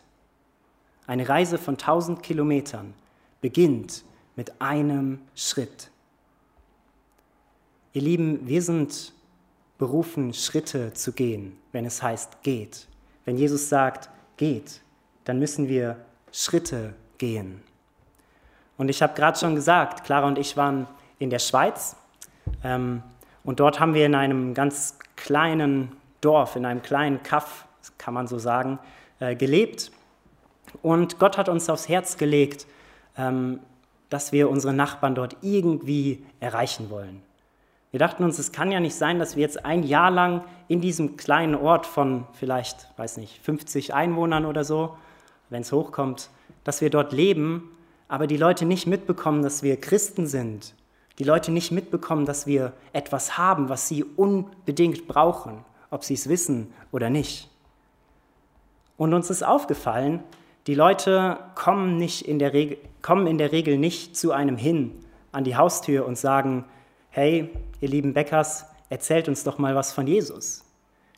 Eine 1.06 1.26
Reise 1.26 1.56
von 1.56 1.78
tausend 1.78 2.22
Kilometern 2.22 2.92
beginnt 3.40 4.04
mit 4.36 4.60
einem 4.60 5.22
Schritt. 5.34 5.90
Ihr 7.94 8.02
Lieben, 8.02 8.46
wir 8.46 8.60
sind 8.60 9.14
berufen, 9.78 10.34
Schritte 10.34 10.92
zu 10.92 11.12
gehen, 11.12 11.56
wenn 11.72 11.86
es 11.86 12.02
heißt, 12.02 12.42
geht. 12.42 12.86
Wenn 13.24 13.38
Jesus 13.38 13.70
sagt, 13.70 14.10
geht, 14.36 14.82
dann 15.24 15.38
müssen 15.38 15.66
wir 15.66 15.96
Schritte 16.30 16.92
gehen. 17.16 17.62
Und 18.76 18.90
ich 18.90 19.00
habe 19.00 19.14
gerade 19.14 19.38
schon 19.38 19.54
gesagt, 19.54 20.04
Clara 20.04 20.26
und 20.26 20.36
ich 20.36 20.58
waren 20.58 20.86
in 21.18 21.30
der 21.30 21.38
Schweiz 21.38 21.96
ähm, 22.62 23.02
und 23.44 23.60
dort 23.60 23.80
haben 23.80 23.94
wir 23.94 24.04
in 24.04 24.14
einem 24.14 24.52
ganz 24.52 24.98
kleinen 25.22 25.92
Dorf, 26.20 26.56
in 26.56 26.64
einem 26.64 26.82
kleinen 26.82 27.22
Kaff, 27.22 27.66
kann 27.98 28.14
man 28.14 28.26
so 28.26 28.38
sagen, 28.38 28.78
äh, 29.20 29.34
gelebt. 29.34 29.90
Und 30.82 31.18
Gott 31.18 31.38
hat 31.38 31.48
uns 31.48 31.68
aufs 31.68 31.88
Herz 31.88 32.16
gelegt, 32.16 32.66
ähm, 33.16 33.60
dass 34.10 34.32
wir 34.32 34.50
unsere 34.50 34.72
Nachbarn 34.72 35.14
dort 35.14 35.36
irgendwie 35.40 36.24
erreichen 36.40 36.90
wollen. 36.90 37.22
Wir 37.90 37.98
dachten 37.98 38.24
uns, 38.24 38.38
es 38.38 38.52
kann 38.52 38.70
ja 38.70 38.80
nicht 38.80 38.94
sein, 38.94 39.18
dass 39.18 39.36
wir 39.36 39.42
jetzt 39.42 39.64
ein 39.64 39.82
Jahr 39.82 40.10
lang 40.10 40.42
in 40.68 40.80
diesem 40.80 41.16
kleinen 41.16 41.54
Ort 41.54 41.86
von 41.86 42.26
vielleicht, 42.32 42.88
weiß 42.96 43.18
nicht, 43.18 43.38
50 43.42 43.92
Einwohnern 43.94 44.46
oder 44.46 44.64
so, 44.64 44.96
wenn 45.50 45.62
es 45.62 45.72
hochkommt, 45.72 46.30
dass 46.64 46.80
wir 46.80 46.90
dort 46.90 47.12
leben 47.12 47.72
aber 48.12 48.26
die 48.26 48.36
Leute 48.36 48.66
nicht 48.66 48.86
mitbekommen, 48.86 49.42
dass 49.42 49.62
wir 49.62 49.80
Christen 49.80 50.26
sind, 50.26 50.74
die 51.22 51.28
Leute 51.28 51.52
nicht 51.52 51.70
mitbekommen, 51.70 52.26
dass 52.26 52.48
wir 52.48 52.72
etwas 52.92 53.38
haben, 53.38 53.68
was 53.68 53.86
sie 53.86 54.02
unbedingt 54.02 55.06
brauchen, 55.06 55.64
ob 55.88 56.02
sie 56.02 56.14
es 56.14 56.28
wissen 56.28 56.72
oder 56.90 57.10
nicht. 57.10 57.48
Und 58.96 59.14
uns 59.14 59.30
ist 59.30 59.44
aufgefallen, 59.44 60.24
die 60.66 60.74
Leute 60.74 61.38
kommen, 61.54 61.96
nicht 61.96 62.26
in 62.26 62.40
der 62.40 62.52
Regel, 62.52 62.76
kommen 63.02 63.28
in 63.28 63.38
der 63.38 63.52
Regel 63.52 63.78
nicht 63.78 64.16
zu 64.16 64.32
einem 64.32 64.56
hin 64.56 64.90
an 65.30 65.44
die 65.44 65.54
Haustür 65.54 66.06
und 66.06 66.18
sagen, 66.18 66.64
hey, 67.10 67.50
ihr 67.80 67.88
lieben 67.88 68.14
Bäckers, 68.14 68.64
erzählt 68.90 69.28
uns 69.28 69.44
doch 69.44 69.58
mal 69.58 69.76
was 69.76 69.92
von 69.92 70.08
Jesus. 70.08 70.64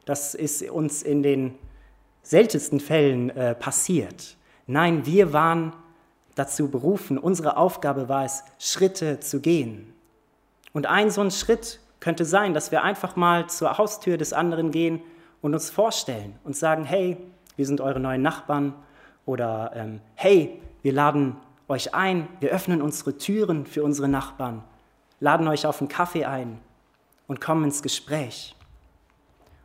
Das 0.04 0.34
ist 0.34 0.68
uns 0.68 1.02
in 1.02 1.22
den 1.22 1.54
seltensten 2.22 2.78
Fällen 2.78 3.30
äh, 3.30 3.54
passiert. 3.54 4.36
Nein, 4.66 5.06
wir 5.06 5.32
waren 5.32 5.72
dazu 6.34 6.68
berufen, 6.68 7.16
unsere 7.16 7.56
Aufgabe 7.56 8.10
war 8.10 8.26
es, 8.26 8.44
Schritte 8.58 9.18
zu 9.20 9.40
gehen. 9.40 9.93
Und 10.74 10.86
ein 10.86 11.10
so 11.10 11.22
ein 11.22 11.30
Schritt 11.30 11.80
könnte 12.00 12.26
sein, 12.26 12.52
dass 12.52 12.70
wir 12.70 12.82
einfach 12.82 13.16
mal 13.16 13.48
zur 13.48 13.78
Haustür 13.78 14.18
des 14.18 14.34
anderen 14.34 14.72
gehen 14.72 15.00
und 15.40 15.54
uns 15.54 15.70
vorstellen 15.70 16.38
und 16.44 16.56
sagen, 16.56 16.84
hey, 16.84 17.16
wir 17.56 17.64
sind 17.64 17.80
eure 17.80 18.00
neuen 18.00 18.20
Nachbarn 18.20 18.74
oder 19.24 19.72
ähm, 19.74 20.00
hey, 20.16 20.60
wir 20.82 20.92
laden 20.92 21.36
euch 21.68 21.94
ein, 21.94 22.28
wir 22.40 22.50
öffnen 22.50 22.82
unsere 22.82 23.16
Türen 23.16 23.66
für 23.66 23.84
unsere 23.84 24.08
Nachbarn, 24.08 24.64
laden 25.20 25.48
euch 25.48 25.64
auf 25.64 25.80
einen 25.80 25.88
Kaffee 25.88 26.24
ein 26.24 26.58
und 27.28 27.40
kommen 27.40 27.64
ins 27.64 27.80
Gespräch. 27.82 28.54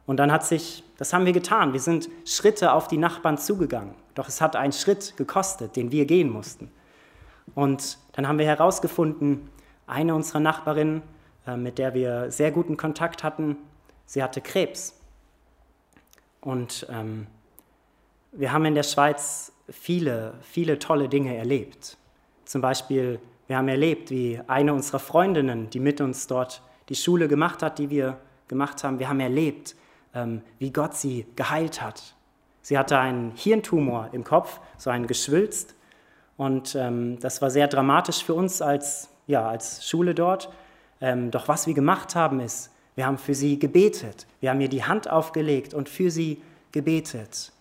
Und 0.05 0.17
dann 0.17 0.31
hat 0.31 0.45
sich, 0.45 0.83
das 0.97 1.11
haben 1.11 1.25
wir 1.25 1.33
getan, 1.33 1.73
wir 1.73 1.79
sind 1.79 2.07
Schritte 2.23 2.71
auf 2.71 2.87
die 2.87 2.97
Nachbarn 2.97 3.37
zugegangen. 3.37 3.95
Doch 4.13 4.27
es 4.27 4.41
hat 4.41 4.55
einen 4.55 4.73
Schritt 4.73 5.17
gekostet, 5.17 5.75
den 5.75 5.91
wir 5.91 6.05
gehen 6.05 6.29
mussten. 6.29 6.71
Und 7.55 7.97
dann 8.13 8.27
haben 8.27 8.37
wir 8.37 8.45
herausgefunden, 8.45 9.49
eine 9.89 10.15
unserer 10.15 10.39
Nachbarinnen, 10.39 11.01
äh, 11.47 11.57
mit 11.57 11.77
der 11.77 11.93
wir 11.93 12.31
sehr 12.31 12.51
guten 12.51 12.77
Kontakt 12.77 13.23
hatten, 13.23 13.57
sie 14.05 14.23
hatte 14.23 14.41
Krebs. 14.41 14.95
Und 16.41 16.87
ähm, 16.89 17.27
wir 18.31 18.53
haben 18.53 18.65
in 18.65 18.75
der 18.75 18.83
Schweiz 18.83 19.51
viele, 19.69 20.33
viele 20.41 20.79
tolle 20.79 21.09
Dinge 21.09 21.35
erlebt. 21.35 21.97
Zum 22.45 22.61
Beispiel, 22.61 23.19
wir 23.47 23.57
haben 23.57 23.67
erlebt, 23.67 24.11
wie 24.11 24.39
eine 24.47 24.73
unserer 24.73 24.99
Freundinnen, 24.99 25.69
die 25.69 25.79
mit 25.79 26.01
uns 26.01 26.27
dort 26.27 26.61
die 26.89 26.95
Schule 26.95 27.27
gemacht 27.27 27.61
hat, 27.63 27.79
die 27.79 27.89
wir 27.89 28.17
gemacht 28.47 28.83
haben, 28.83 28.99
wir 28.99 29.09
haben 29.09 29.19
erlebt, 29.19 29.75
ähm, 30.13 30.41
wie 30.57 30.71
Gott 30.71 30.95
sie 30.95 31.25
geheilt 31.35 31.81
hat. 31.81 32.15
Sie 32.61 32.77
hatte 32.77 32.99
einen 32.99 33.31
Hirntumor 33.31 34.09
im 34.11 34.23
Kopf, 34.23 34.59
so 34.77 34.89
einen 34.89 35.07
geschwülst. 35.07 35.75
Und 36.37 36.75
ähm, 36.75 37.19
das 37.19 37.41
war 37.41 37.49
sehr 37.49 37.67
dramatisch 37.67 38.23
für 38.23 38.33
uns 38.33 38.61
als, 38.61 39.08
ja, 39.29 39.47
als 39.47 39.87
Schule 39.87 40.15
dort. 40.15 40.49
Ähm, 40.99 41.31
doch 41.31 41.47
was 41.47 41.67
wir 41.67 41.73
gemacht 41.73 42.15
haben, 42.15 42.39
ist, 42.39 42.71
wir 42.95 43.05
haben 43.05 43.19
für 43.19 43.35
sie 43.35 43.59
gebetet. 43.59 44.25
Wir 44.41 44.49
haben 44.49 44.59
ihr 44.59 44.67
die 44.67 44.83
Hand 44.83 45.09
aufgelegt 45.09 45.73
und 45.73 45.87
für 45.87 46.11
sie 46.11 46.41
gebetet. 46.71 47.53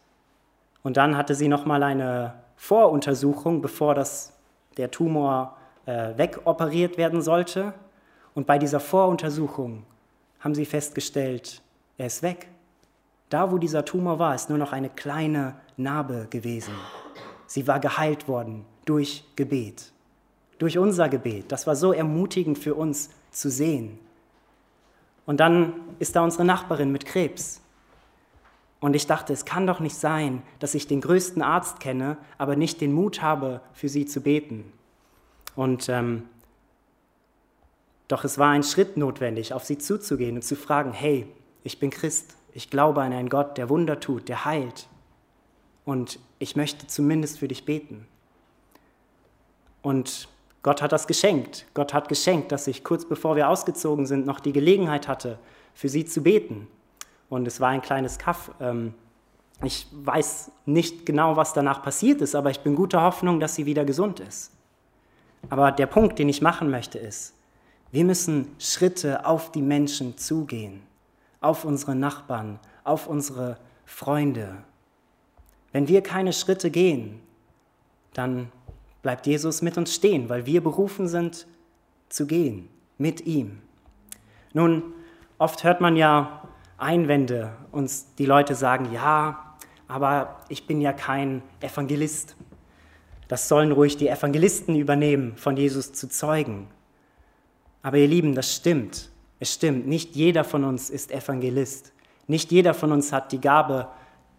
Und 0.83 0.97
dann 0.97 1.17
hatte 1.17 1.35
sie 1.35 1.47
nochmal 1.47 1.83
eine 1.83 2.35
Voruntersuchung, 2.57 3.61
bevor 3.61 3.95
das, 3.95 4.33
der 4.79 4.91
Tumor 4.91 5.57
äh, 5.87 6.17
wegoperiert 6.17 6.97
werden 6.97 7.21
sollte. 7.21 7.75
Und 8.35 8.47
bei 8.47 8.59
dieser 8.59 8.81
Voruntersuchung 8.81 9.85
haben 10.41 10.55
sie 10.55 10.65
festgestellt, 10.65 11.61
er 11.99 12.07
ist 12.07 12.23
weg. 12.23 12.49
Da, 13.29 13.53
wo 13.53 13.59
dieser 13.59 13.85
Tumor 13.85 14.19
war, 14.19 14.35
ist 14.35 14.49
nur 14.49 14.59
noch 14.59 14.73
eine 14.73 14.89
kleine 14.89 15.55
Narbe 15.77 16.29
gewesen. 16.31 16.73
Sie 17.47 17.67
war 17.67 17.79
geheilt 17.79 18.27
worden 18.27 18.65
durch 18.87 19.25
Gebet, 19.37 19.93
durch 20.59 20.79
unser 20.79 21.09
Gebet. 21.09 21.51
Das 21.53 21.67
war 21.67 21.77
so 21.77 21.93
ermutigend 21.93 22.59
für 22.59 22.75
uns 22.75 23.11
zu 23.31 23.51
sehen. 23.51 23.99
Und 25.27 25.41
dann 25.41 25.75
ist 25.99 26.17
da 26.17 26.23
unsere 26.23 26.45
Nachbarin 26.45 26.91
mit 26.91 27.07
Krebs. 27.07 27.61
Und 28.81 28.95
ich 28.95 29.07
dachte, 29.07 29.33
es 29.33 29.45
kann 29.45 29.67
doch 29.67 29.81
nicht 29.81 29.97
sein, 29.97 30.43
dass 30.59 30.75
ich 30.75 30.87
den 30.87 31.01
größten 31.01 31.43
Arzt 31.43 31.81
kenne, 31.81 32.17
aber 32.39 32.57
nicht 32.57 32.81
den 32.81 32.93
Mut 32.93 33.23
habe, 33.23 33.61
für 33.73 33.89
sie 33.89 34.07
zu 34.07 34.21
beten. 34.21 34.73
Und 35.57 35.89
ähm, 35.89 36.23
doch 38.07 38.25
es 38.25 38.39
war 38.39 38.51
ein 38.51 38.63
Schritt 38.63 38.97
notwendig, 38.97 39.53
auf 39.53 39.65
sie 39.65 39.79
zuzugehen 39.79 40.37
und 40.37 40.43
zu 40.43 40.57
fragen, 40.57 40.93
hey, 40.93 41.27
ich 41.65 41.79
bin 41.79 41.91
Christ, 41.91 42.37
ich 42.55 42.71
glaube 42.71 43.03
an 43.03 43.13
einen 43.13 43.29
Gott, 43.29 43.59
der 43.59 43.69
Wunder 43.69 44.01
tut, 44.01 44.29
der 44.29 44.45
heilt. 44.45 44.89
Und 45.85 46.19
ich 46.39 46.57
möchte 46.57 46.87
zumindest 46.87 47.39
für 47.39 47.49
dich 47.49 47.65
beten. 47.65 48.07
Und 49.83 50.29
Gott 50.69 50.83
hat 50.83 50.93
das 50.93 51.07
geschenkt. 51.07 51.65
Gott 51.73 51.95
hat 51.95 52.11
geschenkt, 52.11 52.53
dass 52.53 52.67
ich 52.67 52.85
kurz 52.85 53.07
bevor 53.07 53.37
wir 53.37 53.49
ausgezogen 53.49 54.05
sind 54.05 54.27
noch 54.27 54.39
die 54.39 54.53
Gelegenheit 54.53 55.09
hatte, 55.09 55.39
für 55.73 55.89
sie 55.89 56.05
zu 56.05 56.23
beten. 56.23 56.69
Und 57.31 57.49
es 57.49 57.59
war 57.59 57.71
ein 57.71 57.81
kleines 57.81 58.19
Kaff. 58.19 58.51
Ähm, 58.61 58.93
ich 59.65 59.87
weiß 59.93 60.51
nicht 60.67 61.07
genau, 61.07 61.37
was 61.37 61.55
danach 61.55 61.83
passiert 61.83 62.21
ist, 62.21 62.35
aber 62.35 62.51
ich 62.51 62.61
bin 62.61 62.77
guter 62.77 63.01
Hoffnung, 63.01 63.41
dass 63.41 63.55
sie 63.55 63.65
wieder 63.65 63.87
gesund 63.87 64.21
ist. 64.21 64.53
Aber 65.49 65.73
der 65.73 65.87
Punkt, 65.87 66.19
den 66.19 66.29
ich 66.29 66.43
machen 66.43 66.69
möchte, 66.69 66.99
ist, 66.99 67.33
wir 67.91 68.05
müssen 68.05 68.55
Schritte 68.59 69.25
auf 69.25 69.51
die 69.51 69.63
Menschen 69.63 70.19
zugehen 70.19 70.83
auf 71.41 71.65
unsere 71.65 71.95
Nachbarn, 71.95 72.61
auf 72.85 73.07
unsere 73.07 73.57
Freunde. 73.87 74.65
Wenn 75.73 75.89
wir 75.89 76.03
keine 76.03 76.35
Schritte 76.35 76.71
gehen, 76.71 77.21
dann 78.13 78.53
bleibt 79.03 79.27
Jesus 79.27 79.63
mit 79.63 79.79
uns 79.79 79.95
stehen, 79.95 80.29
weil 80.29 80.47
wir 80.47 80.63
berufen 80.63 81.09
sind 81.09 81.47
zu 82.09 82.27
gehen 82.27 82.69
mit 82.97 83.27
ihm. 83.27 83.59
Nun, 84.53 84.83
oft 85.39 85.65
hört 85.65 85.81
man 85.81 85.97
ja 85.97 86.43
Einwände, 86.79 87.53
uns 87.71 88.15
die 88.17 88.27
Leute 88.27 88.55
sagen, 88.55 88.93
ja, 88.93 89.57
aber 89.87 90.41
ich 90.49 90.67
bin 90.67 90.81
ja 90.81 90.93
kein 90.93 91.43
Evangelist. 91.61 92.37
Das 93.27 93.49
sollen 93.49 93.73
ruhig 93.73 93.97
die 93.97 94.09
Evangelisten 94.09 94.77
übernehmen, 94.77 95.37
von 95.37 95.57
Jesus 95.57 95.93
zu 95.93 96.09
zeugen. 96.09 96.69
Aber 97.83 97.99
ihr 97.99 98.09
Lieben, 98.09 98.35
das 98.35 98.55
stimmt. 98.55 99.11
Es 99.41 99.55
stimmt, 99.55 99.87
nicht 99.87 100.17
jeder 100.17 100.45
von 100.45 100.65
uns 100.65 100.91
ist 100.91 101.13
Evangelist. 101.13 101.93
Nicht 102.27 102.51
jeder 102.51 102.75
von 102.75 102.93
uns 102.93 103.13
hat 103.13 103.33
die 103.33 103.41
Gabe, 103.41 103.89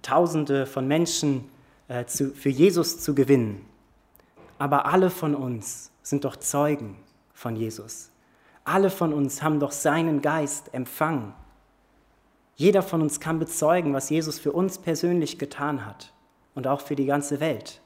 Tausende 0.01 0.65
von 0.65 0.87
Menschen 0.87 1.49
äh, 1.89 2.05
zu, 2.05 2.33
für 2.33 2.49
Jesus 2.49 3.01
zu 3.01 3.13
gewinnen. 3.13 3.65
Aber 4.59 4.85
alle 4.85 5.09
von 5.09 5.33
uns 5.33 5.91
sind 6.03 6.25
doch 6.25 6.35
Zeugen 6.35 6.97
von 7.33 7.55
Jesus. 7.55 8.11
Alle 8.65 8.91
von 8.91 9.13
uns 9.13 9.41
haben 9.41 9.59
doch 9.59 9.71
seinen 9.71 10.21
Geist 10.21 10.73
empfangen. 10.73 11.33
Jeder 12.55 12.83
von 12.83 13.01
uns 13.01 13.21
kann 13.21 13.39
bezeugen, 13.39 13.93
was 13.93 14.09
Jesus 14.09 14.37
für 14.37 14.51
uns 14.51 14.77
persönlich 14.77 15.39
getan 15.39 15.85
hat 15.85 16.13
und 16.55 16.67
auch 16.67 16.81
für 16.81 16.97
die 16.97 17.05
ganze 17.05 17.39
Welt. 17.39 17.81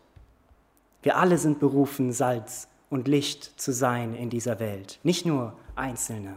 Wir 1.04 1.18
alle 1.18 1.38
sind 1.38 1.60
berufen, 1.60 2.12
Salz 2.12 2.68
und 2.90 3.08
Licht 3.08 3.60
zu 3.62 3.72
sein 3.72 4.16
in 4.16 4.32
dieser 4.32 4.60
Welt, 4.60 5.00
nicht 5.04 5.28
nur 5.28 5.54
Einzelne. 5.76 6.34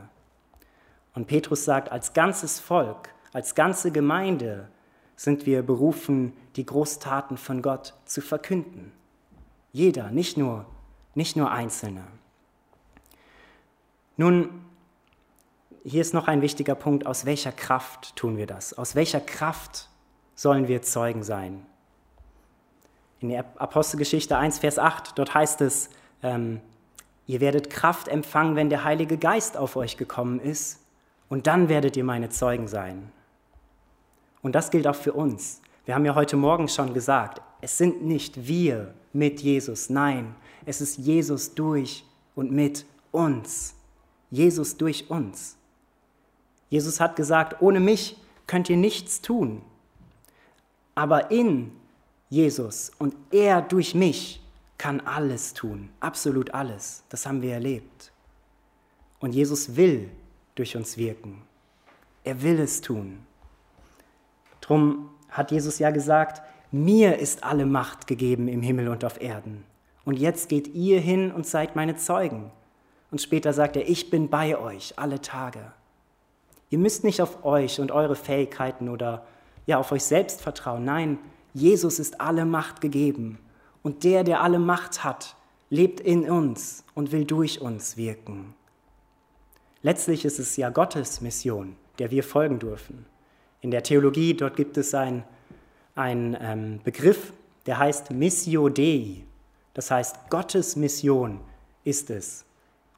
Und 1.15 1.29
Petrus 1.29 1.65
sagt, 1.65 1.91
als 1.91 2.13
ganzes 2.13 2.61
Volk, 2.61 3.09
als 3.33 3.55
ganze 3.55 3.91
Gemeinde 3.91 4.69
sind 5.17 5.47
wir 5.47 5.63
berufen, 5.63 6.35
die 6.57 6.67
Großtaten 6.67 7.39
von 7.39 7.63
Gott 7.63 7.95
zu 8.05 8.21
verkünden. 8.21 8.93
Jeder, 9.77 10.11
nicht 10.11 10.39
nur, 10.39 10.65
nicht 11.15 11.37
nur 11.37 11.51
Einzelne. 11.51 12.03
Nun, 14.17 14.65
hier 15.85 16.01
ist 16.01 16.15
noch 16.15 16.29
ein 16.29 16.41
wichtiger 16.41 16.75
Punkt, 16.75 17.05
aus 17.05 17.27
welcher 17.27 17.53
Kraft 17.53 18.17
tun 18.17 18.39
wir 18.39 18.47
das? 18.47 18.73
Aus 18.73 18.95
welcher 18.95 19.21
Kraft 19.21 19.91
sollen 20.35 20.67
wir 20.67 20.81
Zeugen 20.81 21.23
sein? 21.23 21.67
In 23.21 23.29
der 23.29 23.45
Apostelgeschichte 23.57 24.39
1, 24.39 24.61
Vers 24.61 24.79
8, 24.79 25.19
dort 25.19 25.35
heißt 25.35 25.61
es, 25.61 25.91
ähm, 26.23 26.63
ihr 27.27 27.43
werdet 27.43 27.69
Kraft 27.69 28.09
empfangen, 28.09 28.57
wenn 28.57 28.71
der 28.71 28.83
Heilige 28.83 29.19
Geist 29.19 29.59
auf 29.59 29.77
euch 29.77 29.99
gekommen 29.99 30.41
ist, 30.41 30.81
und 31.29 31.47
dann 31.47 31.69
werdet 31.69 31.99
ihr 31.99 32.05
meine 32.05 32.31
Zeugen 32.31 32.67
sein. 32.67 33.13
Und 34.41 34.55
das 34.55 34.71
gilt 34.71 34.87
auch 34.87 34.97
für 34.97 35.13
uns. 35.13 35.61
Wir 35.85 35.95
haben 35.95 36.07
ja 36.07 36.15
heute 36.15 36.39
Morgen 36.39 36.67
schon 36.67 36.95
gesagt, 36.95 37.43
es 37.61 37.79
sind 37.79 38.05
nicht 38.05 38.47
wir 38.47 38.95
mit 39.13 39.41
Jesus, 39.41 39.91
nein, 39.91 40.35
es 40.65 40.81
ist 40.81 40.99
Jesus 40.99 41.55
durch 41.55 42.05
und 42.35 42.53
mit 42.53 42.85
uns. 43.13 43.75
Jesus 44.31 44.77
durch 44.77 45.09
uns. 45.11 45.57
Jesus 46.69 47.01
hat 47.01 47.17
gesagt, 47.17 47.63
ohne 47.63 47.81
mich 47.81 48.17
könnt 48.47 48.69
ihr 48.69 48.77
nichts 48.77 49.23
tun. 49.23 49.63
Aber 50.95 51.31
in 51.31 51.73
Jesus 52.29 52.91
und 52.99 53.15
er 53.31 53.63
durch 53.63 53.95
mich 53.95 54.43
kann 54.79 55.01
alles 55.01 55.55
tun, 55.55 55.89
absolut 56.01 56.53
alles. 56.53 57.05
Das 57.09 57.27
haben 57.27 57.43
wir 57.43 57.55
erlebt. 57.55 58.13
Und 59.21 59.33
Jesus 59.35 59.77
will 59.77 60.11
durch 60.55 60.77
uns 60.77 60.97
wirken. 60.97 61.43
Er 62.25 62.43
will 62.43 62.59
es 62.59 62.81
tun. 62.81 63.25
Drum 64.61 65.11
hat 65.29 65.53
Jesus 65.53 65.79
ja 65.79 65.91
gesagt, 65.91 66.43
mir 66.73 67.19
ist 67.19 67.45
alle 67.45 67.67
Macht 67.67 68.07
gegeben 68.07 68.49
im 68.49 68.63
Himmel 68.63 68.89
und 68.89 69.05
auf 69.05 69.21
Erden. 69.21 69.65
Und 70.05 70.19
jetzt 70.19 70.49
geht 70.49 70.69
ihr 70.75 71.01
hin 71.01 71.33
und 71.33 71.47
seid 71.47 71.77
meine 71.77 71.97
Zeugen. 71.97 72.51
Und 73.11 73.21
später 73.21 73.53
sagt 73.53 73.77
er, 73.77 73.89
ich 73.89 74.11
bin 74.11 74.29
bei 74.29 74.59
euch 74.59 74.95
alle 74.97 75.21
Tage. 75.21 75.73
Ihr 76.71 76.79
müsst 76.79 77.05
nicht 77.05 77.23
auf 77.23 77.45
euch 77.45 77.81
und 77.81 77.93
eure 77.93 78.17
Fähigkeiten 78.17 78.89
oder 78.89 79.27
ja, 79.67 79.79
auf 79.79 79.93
euch 79.93 80.05
selbst 80.05 80.41
vertrauen. 80.41 80.85
Nein, 80.85 81.19
Jesus 81.55 81.99
ist 81.99 82.21
alle 82.21 82.45
Macht 82.45 82.81
gegeben. 82.81 83.39
Und 83.83 84.05
der, 84.05 84.25
der 84.25 84.43
alle 84.43 84.59
Macht 84.59 85.05
hat, 85.05 85.37
lebt 85.71 86.01
in 86.01 86.29
uns 86.29 86.85
und 86.95 87.13
will 87.13 87.25
durch 87.25 87.61
uns 87.61 87.97
wirken. 87.97 88.55
Letztlich 89.83 90.25
ist 90.25 90.39
es 90.39 90.57
ja 90.57 90.71
Gottes 90.71 91.21
Mission, 91.21 91.77
der 91.99 92.11
wir 92.11 92.25
folgen 92.25 92.59
dürfen. 92.59 93.07
In 93.61 93.71
der 93.71 93.83
Theologie, 93.83 94.35
dort 94.35 94.57
gibt 94.57 94.77
es 94.77 94.91
einen 95.97 96.37
ähm, 96.41 96.81
Begriff, 96.85 97.33
der 97.65 97.79
heißt 97.79 98.13
Missio 98.13 98.69
Dei. 98.69 99.25
Das 99.75 99.91
heißt, 99.91 100.31
Gottes 100.31 100.77
Mission 100.77 101.41
ist 101.85 102.11
es, 102.11 102.45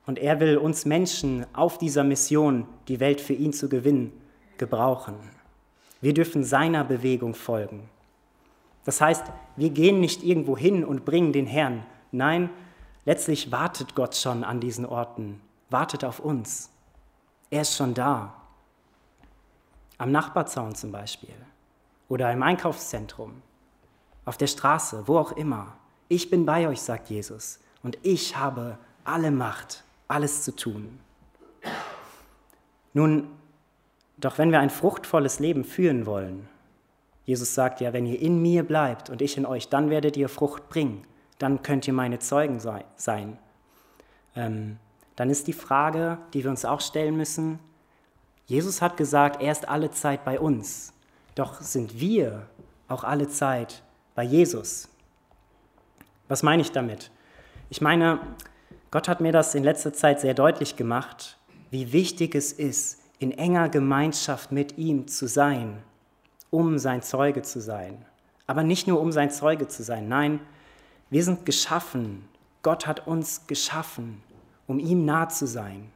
und 0.07 0.19
er 0.19 0.41
will 0.41 0.57
uns 0.57 0.85
Menschen 0.85 1.47
auf 1.53 1.79
dieser 1.79 2.03
Mission, 2.03 2.67
die 2.89 3.01
Welt 3.01 3.21
für 3.21 3.35
ihn 3.35 3.53
zu 3.53 3.69
gewinnen, 3.69 4.13
gebrauchen. 4.57 5.15
Wir 6.01 6.15
dürfen 6.15 6.45
seiner 6.45 6.85
Bewegung 6.85 7.35
folgen. 7.35 7.89
Das 8.85 9.01
heißt, 9.01 9.25
wir 9.57 9.71
gehen 9.71 10.01
nicht 10.01 10.23
irgendwo 10.23 10.57
hin 10.57 10.85
und 10.85 11.05
bringen 11.05 11.33
den 11.33 11.47
Herrn. 11.47 11.85
Nein, 12.11 12.49
letztlich 13.05 13.53
wartet 13.53 13.95
Gott 13.95 14.17
schon 14.17 14.45
an 14.45 14.61
diesen 14.61 14.87
Orten, 14.87 15.41
wartet 15.69 16.05
auf 16.05 16.21
uns. 16.21 16.71
Er 17.51 17.63
ist 17.63 17.77
schon 17.77 17.93
da. 17.93 18.35
Am 19.99 20.11
Nachbarzaun 20.11 20.75
zum 20.75 20.91
Beispiel 20.91 21.35
oder 22.09 22.33
im 22.33 22.43
Einkaufszentrum, 22.43 23.43
auf 24.25 24.37
der 24.37 24.47
Straße, 24.47 25.05
wo 25.07 25.19
auch 25.19 25.33
immer. 25.33 25.77
Ich 26.09 26.31
bin 26.31 26.47
bei 26.47 26.69
euch, 26.69 26.81
sagt 26.81 27.11
Jesus, 27.11 27.61
und 27.83 27.99
ich 28.03 28.37
habe 28.37 28.79
alle 29.05 29.31
Macht 29.31 29.85
alles 30.09 30.43
zu 30.43 30.55
tun. 30.55 31.01
Nun, 32.95 33.29
doch 34.17 34.39
wenn 34.39 34.51
wir 34.51 34.61
ein 34.61 34.71
fruchtvolles 34.71 35.39
Leben 35.39 35.65
führen 35.65 36.07
wollen, 36.07 36.49
Jesus 37.25 37.55
sagt 37.55 37.81
ja, 37.81 37.93
wenn 37.93 38.07
ihr 38.07 38.21
in 38.21 38.41
mir 38.41 38.63
bleibt 38.65 39.11
und 39.11 39.21
ich 39.21 39.37
in 39.37 39.45
euch, 39.45 39.69
dann 39.69 39.91
werdet 39.91 40.17
ihr 40.17 40.31
Frucht 40.31 40.69
bringen, 40.71 41.05
dann 41.39 41.63
könnt 41.63 41.87
ihr 41.87 41.93
meine 41.93 42.19
Zeugen 42.19 42.59
sein. 42.59 43.39
Ähm, 44.35 44.79
dann 45.15 45.31
ist 45.31 45.47
die 45.47 45.53
Frage, 45.53 46.19
die 46.33 46.43
wir 46.43 46.51
uns 46.51 46.65
auch 46.65 46.81
stellen 46.81 47.17
müssen, 47.17 47.59
Jesus 48.47 48.81
hat 48.81 48.97
gesagt, 48.97 49.43
er 49.43 49.53
ist 49.53 49.69
alle 49.69 49.91
Zeit 49.91 50.25
bei 50.25 50.41
uns, 50.41 50.95
doch 51.39 51.61
sind 51.61 52.01
wir 52.01 52.47
auch 52.89 53.05
alle 53.05 53.29
Zeit 53.29 53.83
bei 54.15 54.25
Jesus. 54.25 54.89
Was 56.27 56.43
meine 56.43 56.63
ich 56.63 56.73
damit? 56.73 57.11
Ich 57.71 57.81
meine, 57.81 58.21
Gott 58.91 59.09
hat 59.09 59.21
mir 59.21 59.33
das 59.33 59.55
in 59.55 59.63
letzter 59.63 59.93
Zeit 59.93 60.21
sehr 60.21 60.35
deutlich 60.35 60.77
gemacht, 60.77 61.39
wie 61.71 61.93
wichtig 61.93 62.35
es 62.35 62.53
ist, 62.53 63.01
in 63.19 63.33
enger 63.33 63.69
Gemeinschaft 63.69 64.53
mit 64.53 64.79
ihm 64.79 65.07
zu 65.07 65.29
sein, 65.29 65.83
um 66.51 66.79
sein 66.79 67.03
Zeuge 67.03 67.43
zu 67.43 67.61
sein. 67.61 68.05
Aber 68.47 68.65
nicht 68.65 68.87
nur 68.87 69.01
um 69.01 69.13
sein 69.13 69.31
Zeuge 69.31 69.69
zu 69.69 69.83
sein, 69.83 70.09
nein, 70.09 70.41
wir 71.11 71.23
sind 71.23 71.45
geschaffen, 71.47 72.27
Gott 72.63 72.87
hat 72.87 73.07
uns 73.07 73.47
geschaffen, 73.47 74.23
um 74.67 74.79
ihm 74.79 75.05
nah 75.05 75.29
zu 75.29 75.47
sein. 75.47 75.91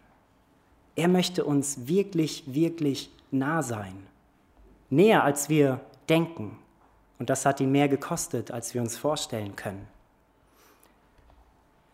Er 0.95 1.09
möchte 1.09 1.45
uns 1.45 1.89
wirklich, 1.89 2.45
wirklich 2.47 3.11
nah 3.31 3.63
sein. 3.63 4.07
Näher 4.93 5.25
als 5.25 5.49
wir 5.49 5.81
denken. 6.09 6.59
Und 7.19 7.31
das 7.31 7.47
hat 7.47 7.61
ihn 7.61 7.73
mehr 7.73 7.89
gekostet, 7.89 8.51
als 8.51 8.75
wir 8.75 8.83
uns 8.83 8.97
vorstellen 8.97 9.57
können. 9.57 9.87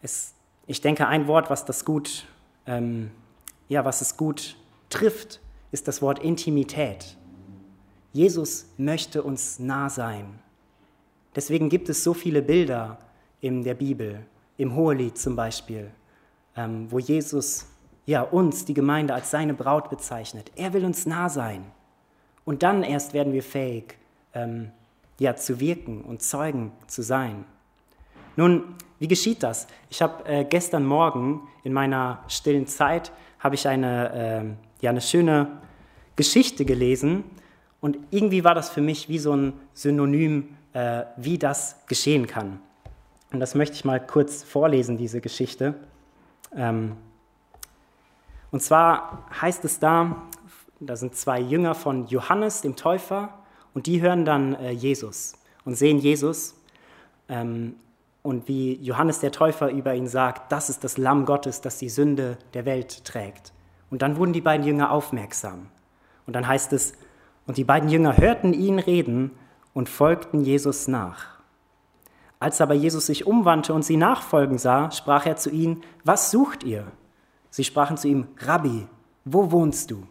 Es 0.02 0.34
ich 0.68 0.82
denke, 0.82 1.08
ein 1.08 1.26
Wort, 1.26 1.48
was 1.48 1.64
das 1.64 1.86
gut, 1.86 2.26
ähm, 2.66 3.10
ja, 3.70 3.86
was 3.86 4.02
es 4.02 4.18
gut 4.18 4.56
trifft, 4.90 5.40
ist 5.72 5.88
das 5.88 6.02
Wort 6.02 6.18
Intimität. 6.18 7.16
Jesus 8.12 8.66
möchte 8.76 9.22
uns 9.22 9.58
nah 9.58 9.88
sein. 9.88 10.38
Deswegen 11.34 11.70
gibt 11.70 11.88
es 11.88 12.04
so 12.04 12.12
viele 12.12 12.42
Bilder 12.42 12.98
in 13.40 13.64
der 13.64 13.74
Bibel, 13.74 14.26
im 14.58 14.76
Hohelied 14.76 15.16
zum 15.16 15.36
Beispiel, 15.36 15.90
ähm, 16.54 16.86
wo 16.90 16.98
Jesus 16.98 17.66
ja, 18.04 18.20
uns, 18.20 18.66
die 18.66 18.74
Gemeinde, 18.74 19.14
als 19.14 19.30
seine 19.30 19.54
Braut 19.54 19.88
bezeichnet. 19.88 20.52
Er 20.54 20.74
will 20.74 20.84
uns 20.84 21.06
nah 21.06 21.30
sein. 21.30 21.64
Und 22.48 22.62
dann 22.62 22.82
erst 22.82 23.12
werden 23.12 23.34
wir 23.34 23.42
fähig, 23.42 23.98
ähm, 24.32 24.70
ja, 25.18 25.36
zu 25.36 25.60
wirken 25.60 26.00
und 26.00 26.22
Zeugen 26.22 26.72
zu 26.86 27.02
sein. 27.02 27.44
Nun, 28.36 28.74
wie 28.98 29.06
geschieht 29.06 29.42
das? 29.42 29.66
Ich 29.90 30.00
habe 30.00 30.24
äh, 30.24 30.46
gestern 30.46 30.86
Morgen 30.86 31.42
in 31.62 31.74
meiner 31.74 32.24
stillen 32.26 32.66
Zeit 32.66 33.12
habe 33.38 33.54
ich 33.54 33.68
eine, 33.68 34.56
äh, 34.80 34.82
ja, 34.82 34.88
eine 34.88 35.02
schöne 35.02 35.58
Geschichte 36.16 36.64
gelesen 36.64 37.24
und 37.82 37.98
irgendwie 38.10 38.44
war 38.44 38.54
das 38.54 38.70
für 38.70 38.80
mich 38.80 39.10
wie 39.10 39.18
so 39.18 39.36
ein 39.36 39.52
Synonym, 39.74 40.56
äh, 40.72 41.02
wie 41.18 41.36
das 41.36 41.76
geschehen 41.86 42.26
kann. 42.26 42.60
Und 43.30 43.40
das 43.40 43.54
möchte 43.56 43.74
ich 43.74 43.84
mal 43.84 44.00
kurz 44.00 44.42
vorlesen, 44.42 44.96
diese 44.96 45.20
Geschichte. 45.20 45.74
Ähm, 46.56 46.96
und 48.50 48.62
zwar 48.62 49.26
heißt 49.38 49.66
es 49.66 49.80
da, 49.80 50.22
da 50.80 50.96
sind 50.96 51.16
zwei 51.16 51.40
Jünger 51.40 51.74
von 51.74 52.06
Johannes, 52.06 52.60
dem 52.60 52.76
Täufer, 52.76 53.38
und 53.74 53.86
die 53.86 54.00
hören 54.00 54.24
dann 54.24 54.54
äh, 54.54 54.70
Jesus 54.70 55.34
und 55.64 55.74
sehen 55.74 55.98
Jesus. 55.98 56.54
Ähm, 57.28 57.76
und 58.22 58.48
wie 58.48 58.74
Johannes 58.74 59.20
der 59.20 59.32
Täufer 59.32 59.70
über 59.70 59.94
ihn 59.94 60.06
sagt, 60.06 60.52
das 60.52 60.70
ist 60.70 60.84
das 60.84 60.98
Lamm 60.98 61.24
Gottes, 61.24 61.60
das 61.60 61.78
die 61.78 61.88
Sünde 61.88 62.36
der 62.54 62.64
Welt 62.64 63.04
trägt. 63.04 63.52
Und 63.90 64.02
dann 64.02 64.16
wurden 64.16 64.32
die 64.32 64.40
beiden 64.40 64.66
Jünger 64.66 64.90
aufmerksam. 64.90 65.68
Und 66.26 66.34
dann 66.34 66.46
heißt 66.46 66.72
es, 66.72 66.92
und 67.46 67.56
die 67.56 67.64
beiden 67.64 67.88
Jünger 67.88 68.18
hörten 68.18 68.52
ihn 68.52 68.78
reden 68.78 69.30
und 69.72 69.88
folgten 69.88 70.42
Jesus 70.42 70.88
nach. 70.88 71.38
Als 72.40 72.60
aber 72.60 72.74
Jesus 72.74 73.06
sich 73.06 73.26
umwandte 73.26 73.72
und 73.72 73.82
sie 73.82 73.96
nachfolgen 73.96 74.58
sah, 74.58 74.90
sprach 74.90 75.26
er 75.26 75.36
zu 75.36 75.50
ihnen, 75.50 75.82
was 76.04 76.30
sucht 76.30 76.62
ihr? 76.62 76.86
Sie 77.50 77.64
sprachen 77.64 77.96
zu 77.96 78.08
ihm, 78.08 78.28
Rabbi, 78.38 78.86
wo 79.24 79.50
wohnst 79.50 79.90
du? 79.90 80.06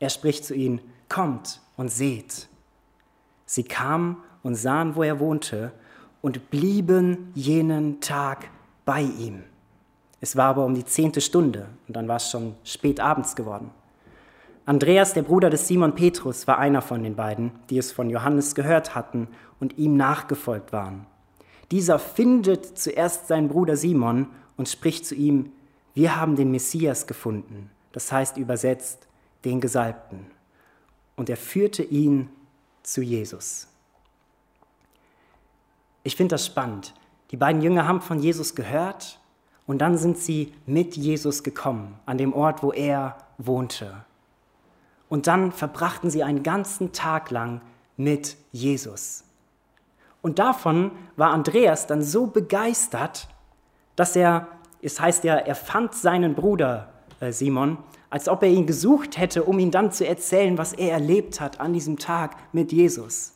Er 0.00 0.10
spricht 0.10 0.44
zu 0.44 0.54
ihnen, 0.54 0.80
kommt 1.08 1.60
und 1.76 1.90
seht. 1.90 2.48
Sie 3.46 3.64
kamen 3.64 4.18
und 4.42 4.54
sahen, 4.54 4.94
wo 4.94 5.02
er 5.02 5.18
wohnte, 5.20 5.72
und 6.20 6.50
blieben 6.50 7.30
jenen 7.34 8.00
Tag 8.00 8.50
bei 8.84 9.02
ihm. 9.02 9.44
Es 10.20 10.36
war 10.36 10.46
aber 10.46 10.64
um 10.64 10.74
die 10.74 10.84
zehnte 10.84 11.20
Stunde 11.20 11.66
und 11.86 11.96
dann 11.96 12.08
war 12.08 12.16
es 12.16 12.30
schon 12.30 12.56
spät 12.64 12.98
abends 12.98 13.36
geworden. 13.36 13.70
Andreas, 14.66 15.14
der 15.14 15.22
Bruder 15.22 15.48
des 15.48 15.66
Simon 15.66 15.94
Petrus, 15.94 16.46
war 16.46 16.58
einer 16.58 16.82
von 16.82 17.02
den 17.02 17.14
beiden, 17.14 17.52
die 17.70 17.78
es 17.78 17.92
von 17.92 18.10
Johannes 18.10 18.54
gehört 18.54 18.94
hatten 18.94 19.28
und 19.60 19.78
ihm 19.78 19.96
nachgefolgt 19.96 20.72
waren. 20.72 21.06
Dieser 21.70 21.98
findet 21.98 22.78
zuerst 22.78 23.28
seinen 23.28 23.48
Bruder 23.48 23.76
Simon 23.76 24.26
und 24.56 24.68
spricht 24.68 25.06
zu 25.06 25.14
ihm, 25.14 25.52
wir 25.94 26.20
haben 26.20 26.36
den 26.36 26.50
Messias 26.50 27.06
gefunden, 27.06 27.70
das 27.92 28.12
heißt 28.12 28.36
übersetzt 28.36 29.07
den 29.48 29.60
Gesalbten. 29.60 30.26
Und 31.16 31.30
er 31.30 31.38
führte 31.38 31.82
ihn 31.82 32.28
zu 32.82 33.00
Jesus. 33.02 33.66
Ich 36.02 36.16
finde 36.16 36.34
das 36.34 36.46
spannend. 36.46 36.94
Die 37.30 37.36
beiden 37.36 37.62
Jünger 37.62 37.88
haben 37.88 38.00
von 38.00 38.20
Jesus 38.20 38.54
gehört 38.54 39.18
und 39.66 39.78
dann 39.78 39.98
sind 39.98 40.18
sie 40.18 40.54
mit 40.66 40.96
Jesus 40.96 41.42
gekommen, 41.42 41.98
an 42.06 42.18
dem 42.18 42.32
Ort, 42.32 42.62
wo 42.62 42.72
er 42.72 43.18
wohnte. 43.38 44.04
Und 45.08 45.26
dann 45.26 45.52
verbrachten 45.52 46.10
sie 46.10 46.22
einen 46.22 46.42
ganzen 46.42 46.92
Tag 46.92 47.30
lang 47.30 47.62
mit 47.96 48.36
Jesus. 48.52 49.24
Und 50.20 50.38
davon 50.38 50.92
war 51.16 51.30
Andreas 51.30 51.86
dann 51.86 52.02
so 52.02 52.26
begeistert, 52.26 53.28
dass 53.96 54.14
er, 54.14 54.46
es 54.82 55.00
heißt 55.00 55.24
ja, 55.24 55.36
er 55.36 55.54
fand 55.54 55.94
seinen 55.94 56.34
Bruder 56.34 56.92
äh, 57.20 57.32
Simon, 57.32 57.78
als 58.10 58.28
ob 58.28 58.42
er 58.42 58.48
ihn 58.48 58.66
gesucht 58.66 59.18
hätte, 59.18 59.44
um 59.44 59.58
ihn 59.58 59.70
dann 59.70 59.92
zu 59.92 60.06
erzählen, 60.06 60.56
was 60.56 60.72
er 60.72 60.92
erlebt 60.92 61.40
hat 61.40 61.60
an 61.60 61.72
diesem 61.72 61.98
Tag 61.98 62.36
mit 62.52 62.72
Jesus. 62.72 63.34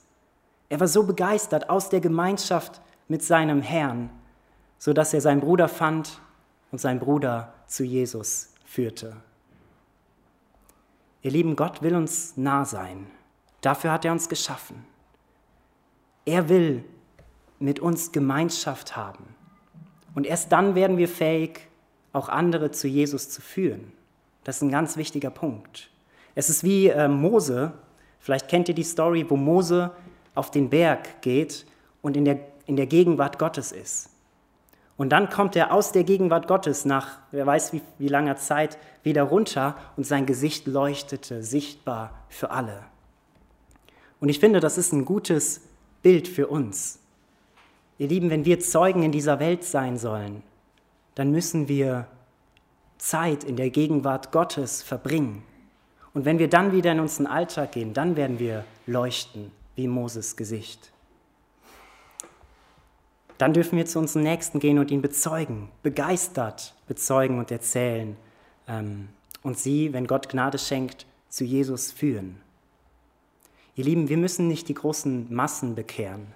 Er 0.68 0.80
war 0.80 0.88
so 0.88 1.04
begeistert 1.04 1.68
aus 1.68 1.90
der 1.90 2.00
Gemeinschaft 2.00 2.80
mit 3.08 3.22
seinem 3.22 3.60
Herrn, 3.60 4.10
so 4.78 4.92
dass 4.92 5.12
er 5.12 5.20
seinen 5.20 5.40
Bruder 5.40 5.68
fand 5.68 6.20
und 6.70 6.80
seinen 6.80 7.00
Bruder 7.00 7.52
zu 7.66 7.84
Jesus 7.84 8.54
führte. 8.64 9.16
Ihr 11.20 11.30
lieben, 11.30 11.56
Gott 11.56 11.82
will 11.82 11.94
uns 11.94 12.36
nah 12.36 12.64
sein. 12.64 13.06
Dafür 13.60 13.92
hat 13.92 14.04
er 14.04 14.12
uns 14.12 14.28
geschaffen. 14.28 14.84
Er 16.24 16.48
will 16.48 16.84
mit 17.58 17.78
uns 17.78 18.10
Gemeinschaft 18.10 18.96
haben. 18.96 19.24
Und 20.14 20.26
erst 20.26 20.50
dann 20.52 20.74
werden 20.74 20.98
wir 20.98 21.08
fähig, 21.08 21.68
auch 22.12 22.28
andere 22.28 22.70
zu 22.70 22.88
Jesus 22.88 23.30
zu 23.30 23.40
führen. 23.40 23.92
Das 24.44 24.56
ist 24.56 24.62
ein 24.62 24.70
ganz 24.70 24.96
wichtiger 24.96 25.30
Punkt. 25.30 25.90
Es 26.34 26.48
ist 26.48 26.64
wie 26.64 26.88
äh, 26.88 27.08
Mose, 27.08 27.72
vielleicht 28.18 28.48
kennt 28.48 28.68
ihr 28.68 28.74
die 28.74 28.82
Story, 28.82 29.26
wo 29.28 29.36
Mose 29.36 29.90
auf 30.34 30.50
den 30.50 30.70
Berg 30.70 31.22
geht 31.22 31.66
und 32.00 32.16
in 32.16 32.24
der, 32.24 32.40
in 32.66 32.76
der 32.76 32.86
Gegenwart 32.86 33.38
Gottes 33.38 33.72
ist. 33.72 34.08
Und 34.96 35.10
dann 35.10 35.30
kommt 35.30 35.56
er 35.56 35.72
aus 35.72 35.92
der 35.92 36.04
Gegenwart 36.04 36.46
Gottes 36.46 36.84
nach, 36.84 37.18
wer 37.30 37.46
weiß 37.46 37.72
wie, 37.72 37.82
wie 37.98 38.08
langer 38.08 38.36
Zeit, 38.36 38.78
wieder 39.02 39.24
runter 39.24 39.76
und 39.96 40.04
sein 40.04 40.26
Gesicht 40.26 40.66
leuchtete 40.66 41.42
sichtbar 41.42 42.12
für 42.28 42.50
alle. 42.50 42.84
Und 44.20 44.28
ich 44.28 44.38
finde, 44.38 44.60
das 44.60 44.78
ist 44.78 44.92
ein 44.92 45.04
gutes 45.04 45.62
Bild 46.02 46.28
für 46.28 46.46
uns. 46.46 47.00
Ihr 47.98 48.08
Lieben, 48.08 48.30
wenn 48.30 48.44
wir 48.44 48.60
Zeugen 48.60 49.02
in 49.02 49.12
dieser 49.12 49.40
Welt 49.40 49.64
sein 49.64 49.96
sollen, 49.96 50.42
dann 51.14 51.30
müssen 51.30 51.68
wir 51.68 52.06
Zeit 53.02 53.42
in 53.42 53.56
der 53.56 53.70
Gegenwart 53.70 54.30
Gottes 54.30 54.80
verbringen. 54.80 55.42
Und 56.14 56.24
wenn 56.24 56.38
wir 56.38 56.48
dann 56.48 56.70
wieder 56.70 56.92
in 56.92 57.00
unseren 57.00 57.26
Alltag 57.26 57.72
gehen, 57.72 57.94
dann 57.94 58.16
werden 58.16 58.38
wir 58.38 58.64
leuchten 58.86 59.50
wie 59.74 59.88
Moses 59.88 60.36
Gesicht. 60.36 60.92
Dann 63.38 63.54
dürfen 63.54 63.76
wir 63.76 63.86
zu 63.86 63.98
unserem 63.98 64.22
Nächsten 64.22 64.60
gehen 64.60 64.78
und 64.78 64.92
ihn 64.92 65.02
bezeugen, 65.02 65.68
begeistert 65.82 66.74
bezeugen 66.86 67.40
und 67.40 67.50
erzählen 67.50 68.16
ähm, 68.68 69.08
und 69.42 69.58
sie, 69.58 69.92
wenn 69.92 70.06
Gott 70.06 70.28
Gnade 70.28 70.58
schenkt, 70.58 71.04
zu 71.28 71.42
Jesus 71.42 71.90
führen. 71.90 72.40
Ihr 73.74 73.84
Lieben, 73.84 74.08
wir 74.08 74.18
müssen 74.18 74.46
nicht 74.46 74.68
die 74.68 74.74
großen 74.74 75.34
Massen 75.34 75.74
bekehren, 75.74 76.28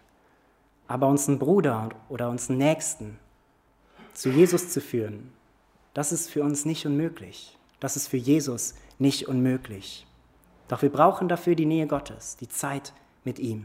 aber 0.88 1.06
unseren 1.06 1.38
Bruder 1.38 1.90
oder 2.08 2.28
unseren 2.28 2.58
Nächsten 2.58 3.18
zu 4.14 4.30
Jesus 4.30 4.70
zu 4.70 4.80
führen, 4.80 5.35
das 5.96 6.12
ist 6.12 6.28
für 6.28 6.42
uns 6.42 6.66
nicht 6.66 6.84
unmöglich. 6.84 7.56
Das 7.80 7.96
ist 7.96 8.08
für 8.08 8.18
Jesus 8.18 8.74
nicht 8.98 9.28
unmöglich. 9.28 10.06
Doch 10.68 10.82
wir 10.82 10.92
brauchen 10.92 11.26
dafür 11.26 11.54
die 11.54 11.64
Nähe 11.64 11.86
Gottes, 11.86 12.36
die 12.36 12.50
Zeit 12.50 12.92
mit 13.24 13.38
ihm. 13.38 13.64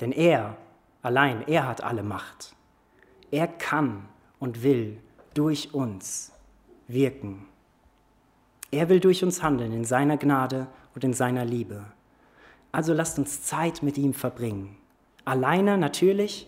Denn 0.00 0.12
er 0.12 0.56
allein, 1.02 1.42
er 1.48 1.66
hat 1.66 1.82
alle 1.82 2.04
Macht. 2.04 2.54
Er 3.32 3.48
kann 3.48 4.08
und 4.38 4.62
will 4.62 4.98
durch 5.34 5.74
uns 5.74 6.30
wirken. 6.86 7.46
Er 8.70 8.88
will 8.88 9.00
durch 9.00 9.24
uns 9.24 9.42
handeln 9.42 9.72
in 9.72 9.84
seiner 9.84 10.16
Gnade 10.16 10.68
und 10.94 11.02
in 11.02 11.12
seiner 11.12 11.44
Liebe. 11.44 11.86
Also 12.70 12.92
lasst 12.92 13.18
uns 13.18 13.42
Zeit 13.42 13.82
mit 13.82 13.98
ihm 13.98 14.14
verbringen. 14.14 14.76
Alleine 15.24 15.76
natürlich, 15.76 16.46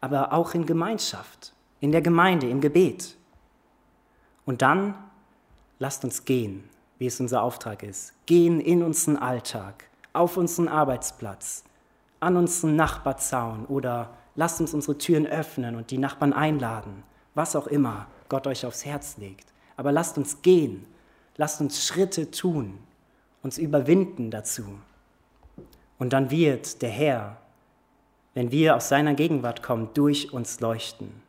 aber 0.00 0.32
auch 0.32 0.52
in 0.54 0.66
Gemeinschaft, 0.66 1.52
in 1.78 1.92
der 1.92 2.02
Gemeinde, 2.02 2.48
im 2.48 2.60
Gebet. 2.60 3.17
Und 4.48 4.62
dann 4.62 4.94
lasst 5.78 6.04
uns 6.04 6.24
gehen, 6.24 6.70
wie 6.96 7.04
es 7.04 7.20
unser 7.20 7.42
Auftrag 7.42 7.82
ist. 7.82 8.14
Gehen 8.24 8.60
in 8.62 8.82
unseren 8.82 9.18
Alltag, 9.18 9.84
auf 10.14 10.38
unseren 10.38 10.68
Arbeitsplatz, 10.68 11.64
an 12.18 12.34
unseren 12.38 12.74
Nachbarzaun 12.74 13.66
oder 13.66 14.08
lasst 14.36 14.58
uns 14.62 14.72
unsere 14.72 14.96
Türen 14.96 15.26
öffnen 15.26 15.76
und 15.76 15.90
die 15.90 15.98
Nachbarn 15.98 16.32
einladen, 16.32 17.02
was 17.34 17.56
auch 17.56 17.66
immer 17.66 18.06
Gott 18.30 18.46
euch 18.46 18.64
aufs 18.64 18.86
Herz 18.86 19.18
legt. 19.18 19.52
Aber 19.76 19.92
lasst 19.92 20.16
uns 20.16 20.40
gehen, 20.40 20.86
lasst 21.36 21.60
uns 21.60 21.84
Schritte 21.84 22.30
tun, 22.30 22.78
uns 23.42 23.58
überwinden 23.58 24.30
dazu. 24.30 24.64
Und 25.98 26.14
dann 26.14 26.30
wird 26.30 26.80
der 26.80 26.88
Herr, 26.88 27.36
wenn 28.32 28.50
wir 28.50 28.76
aus 28.76 28.88
seiner 28.88 29.12
Gegenwart 29.12 29.62
kommen, 29.62 29.90
durch 29.92 30.32
uns 30.32 30.60
leuchten. 30.60 31.27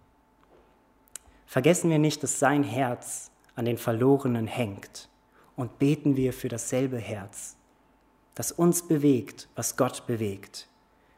Vergessen 1.50 1.90
wir 1.90 1.98
nicht, 1.98 2.22
dass 2.22 2.38
sein 2.38 2.64
Herz 2.64 3.32
an 3.56 3.66
den 3.66 3.80
Verlorenen 3.80 4.46
hängt 4.46 5.10
und 5.56 5.80
beten 5.80 6.16
wir 6.16 6.32
für 6.32 6.48
dasselbe 6.48 7.00
Herz, 7.00 7.56
das 8.36 8.52
uns 8.52 8.88
bewegt, 8.88 9.50
was 9.56 9.76
Gott 9.76 10.06
bewegt, 10.06 10.68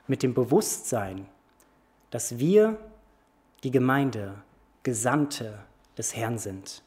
mit 0.08 0.24
dem 0.24 0.34
Bewusstsein, 0.34 1.28
dass 2.10 2.40
wir, 2.40 2.78
die 3.64 3.72
Gemeinde, 3.72 4.36
Gesandte 4.84 5.60
des 5.98 6.16
Herrn 6.16 6.38
sind. 6.38 6.82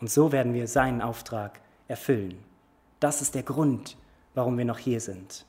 Und 0.00 0.10
so 0.10 0.32
werden 0.32 0.54
wir 0.54 0.66
seinen 0.66 1.02
Auftrag 1.02 1.60
erfüllen. 1.88 2.38
Das 3.00 3.20
ist 3.20 3.34
der 3.34 3.42
Grund, 3.42 3.96
warum 4.34 4.56
wir 4.56 4.64
noch 4.64 4.78
hier 4.78 5.00
sind 5.00 5.44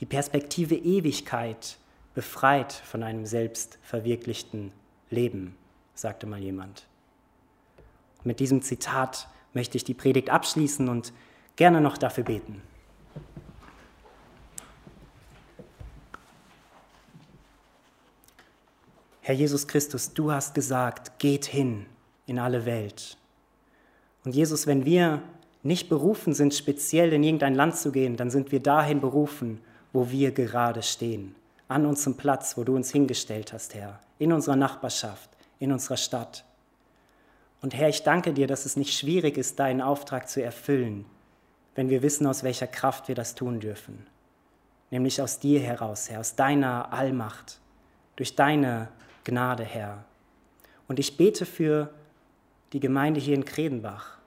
die 0.00 0.06
Perspektive 0.06 0.74
Ewigkeit 0.74 1.78
befreit 2.14 2.72
von 2.72 3.02
einem 3.02 3.26
selbstverwirklichten 3.26 4.72
Leben, 5.10 5.56
sagte 5.94 6.26
mal 6.26 6.40
jemand. 6.40 6.86
Mit 8.24 8.40
diesem 8.40 8.62
Zitat 8.62 9.28
möchte 9.52 9.76
ich 9.76 9.84
die 9.84 9.94
Predigt 9.94 10.30
abschließen 10.30 10.88
und 10.88 11.12
gerne 11.56 11.80
noch 11.80 11.98
dafür 11.98 12.24
beten. 12.24 12.62
Herr 19.20 19.34
Jesus 19.34 19.66
Christus, 19.66 20.12
du 20.12 20.32
hast 20.32 20.54
gesagt, 20.54 21.18
geht 21.18 21.46
hin 21.46 21.86
in 22.26 22.38
alle 22.38 22.66
Welt. 22.66 23.16
Und 24.24 24.34
Jesus, 24.34 24.66
wenn 24.66 24.84
wir 24.84 25.22
nicht 25.62 25.88
berufen 25.88 26.34
sind, 26.34 26.54
speziell 26.54 27.12
in 27.12 27.22
irgendein 27.22 27.54
Land 27.54 27.76
zu 27.76 27.90
gehen, 27.90 28.16
dann 28.16 28.30
sind 28.30 28.52
wir 28.52 28.60
dahin 28.60 29.00
berufen, 29.00 29.60
wo 29.94 30.10
wir 30.10 30.32
gerade 30.32 30.82
stehen, 30.82 31.34
an 31.68 31.86
unserem 31.86 32.16
Platz, 32.16 32.58
wo 32.58 32.64
du 32.64 32.76
uns 32.76 32.90
hingestellt 32.90 33.52
hast, 33.54 33.74
Herr, 33.74 33.98
in 34.18 34.30
unserer 34.30 34.56
Nachbarschaft, 34.56 35.30
in 35.58 35.72
unserer 35.72 35.96
Stadt. 35.96 36.44
Und 37.60 37.74
Herr, 37.74 37.88
ich 37.88 38.02
danke 38.02 38.32
dir, 38.32 38.46
dass 38.46 38.66
es 38.66 38.76
nicht 38.76 38.92
schwierig 38.92 39.38
ist, 39.38 39.58
deinen 39.58 39.80
Auftrag 39.80 40.28
zu 40.28 40.42
erfüllen, 40.42 41.06
wenn 41.74 41.88
wir 41.88 42.02
wissen, 42.02 42.26
aus 42.26 42.42
welcher 42.42 42.66
Kraft 42.66 43.08
wir 43.08 43.14
das 43.14 43.34
tun 43.34 43.60
dürfen. 43.60 44.06
Nämlich 44.90 45.20
aus 45.22 45.38
dir 45.38 45.60
heraus, 45.60 46.10
Herr, 46.10 46.20
aus 46.20 46.36
deiner 46.36 46.92
Allmacht, 46.92 47.58
durch 48.16 48.36
deine 48.36 48.88
Gnade, 49.24 49.64
Herr. 49.64 50.04
Und 50.88 50.98
ich 50.98 51.16
bete 51.16 51.46
für 51.46 51.90
die 52.72 52.80
Gemeinde 52.80 53.18
hier 53.18 53.34
in 53.34 53.44
Kredenbach, 53.44 54.18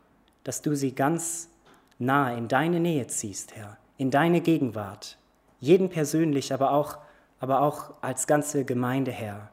dass 0.43 0.61
du 0.61 0.75
sie 0.75 0.95
ganz 0.95 1.49
nah 1.99 2.33
in 2.33 2.47
deine 2.47 2.79
Nähe 2.79 3.07
ziehst, 3.07 3.55
Herr, 3.55 3.77
in 3.97 4.11
deine 4.11 4.41
Gegenwart, 4.41 5.17
jeden 5.59 5.89
persönlich, 5.89 6.53
aber 6.53 6.71
auch, 6.71 6.97
aber 7.39 7.61
auch 7.61 7.93
als 8.01 8.27
ganze 8.27 8.65
Gemeinde, 8.65 9.11
Herr, 9.11 9.51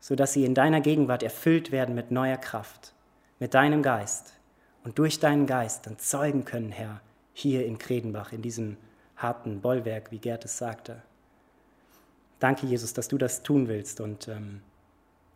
sodass 0.00 0.32
sie 0.32 0.44
in 0.44 0.54
deiner 0.54 0.80
Gegenwart 0.80 1.22
erfüllt 1.22 1.72
werden 1.72 1.94
mit 1.94 2.10
neuer 2.10 2.36
Kraft, 2.36 2.94
mit 3.38 3.54
deinem 3.54 3.82
Geist 3.82 4.32
und 4.84 4.98
durch 4.98 5.18
deinen 5.18 5.46
Geist 5.46 5.86
dann 5.86 5.98
zeugen 5.98 6.44
können, 6.44 6.70
Herr, 6.70 7.00
hier 7.32 7.66
in 7.66 7.78
Kredenbach, 7.78 8.32
in 8.32 8.42
diesem 8.42 8.76
harten 9.16 9.60
Bollwerk, 9.60 10.10
wie 10.10 10.18
Gerd 10.18 10.44
es 10.44 10.58
sagte. 10.58 11.02
Danke, 12.38 12.66
Jesus, 12.66 12.92
dass 12.92 13.08
du 13.08 13.18
das 13.18 13.42
tun 13.42 13.68
willst 13.68 14.00
und 14.00 14.28
ähm, 14.28 14.60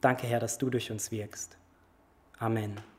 danke, 0.00 0.26
Herr, 0.26 0.40
dass 0.40 0.58
du 0.58 0.70
durch 0.70 0.90
uns 0.90 1.10
wirkst. 1.10 1.56
Amen. 2.38 2.89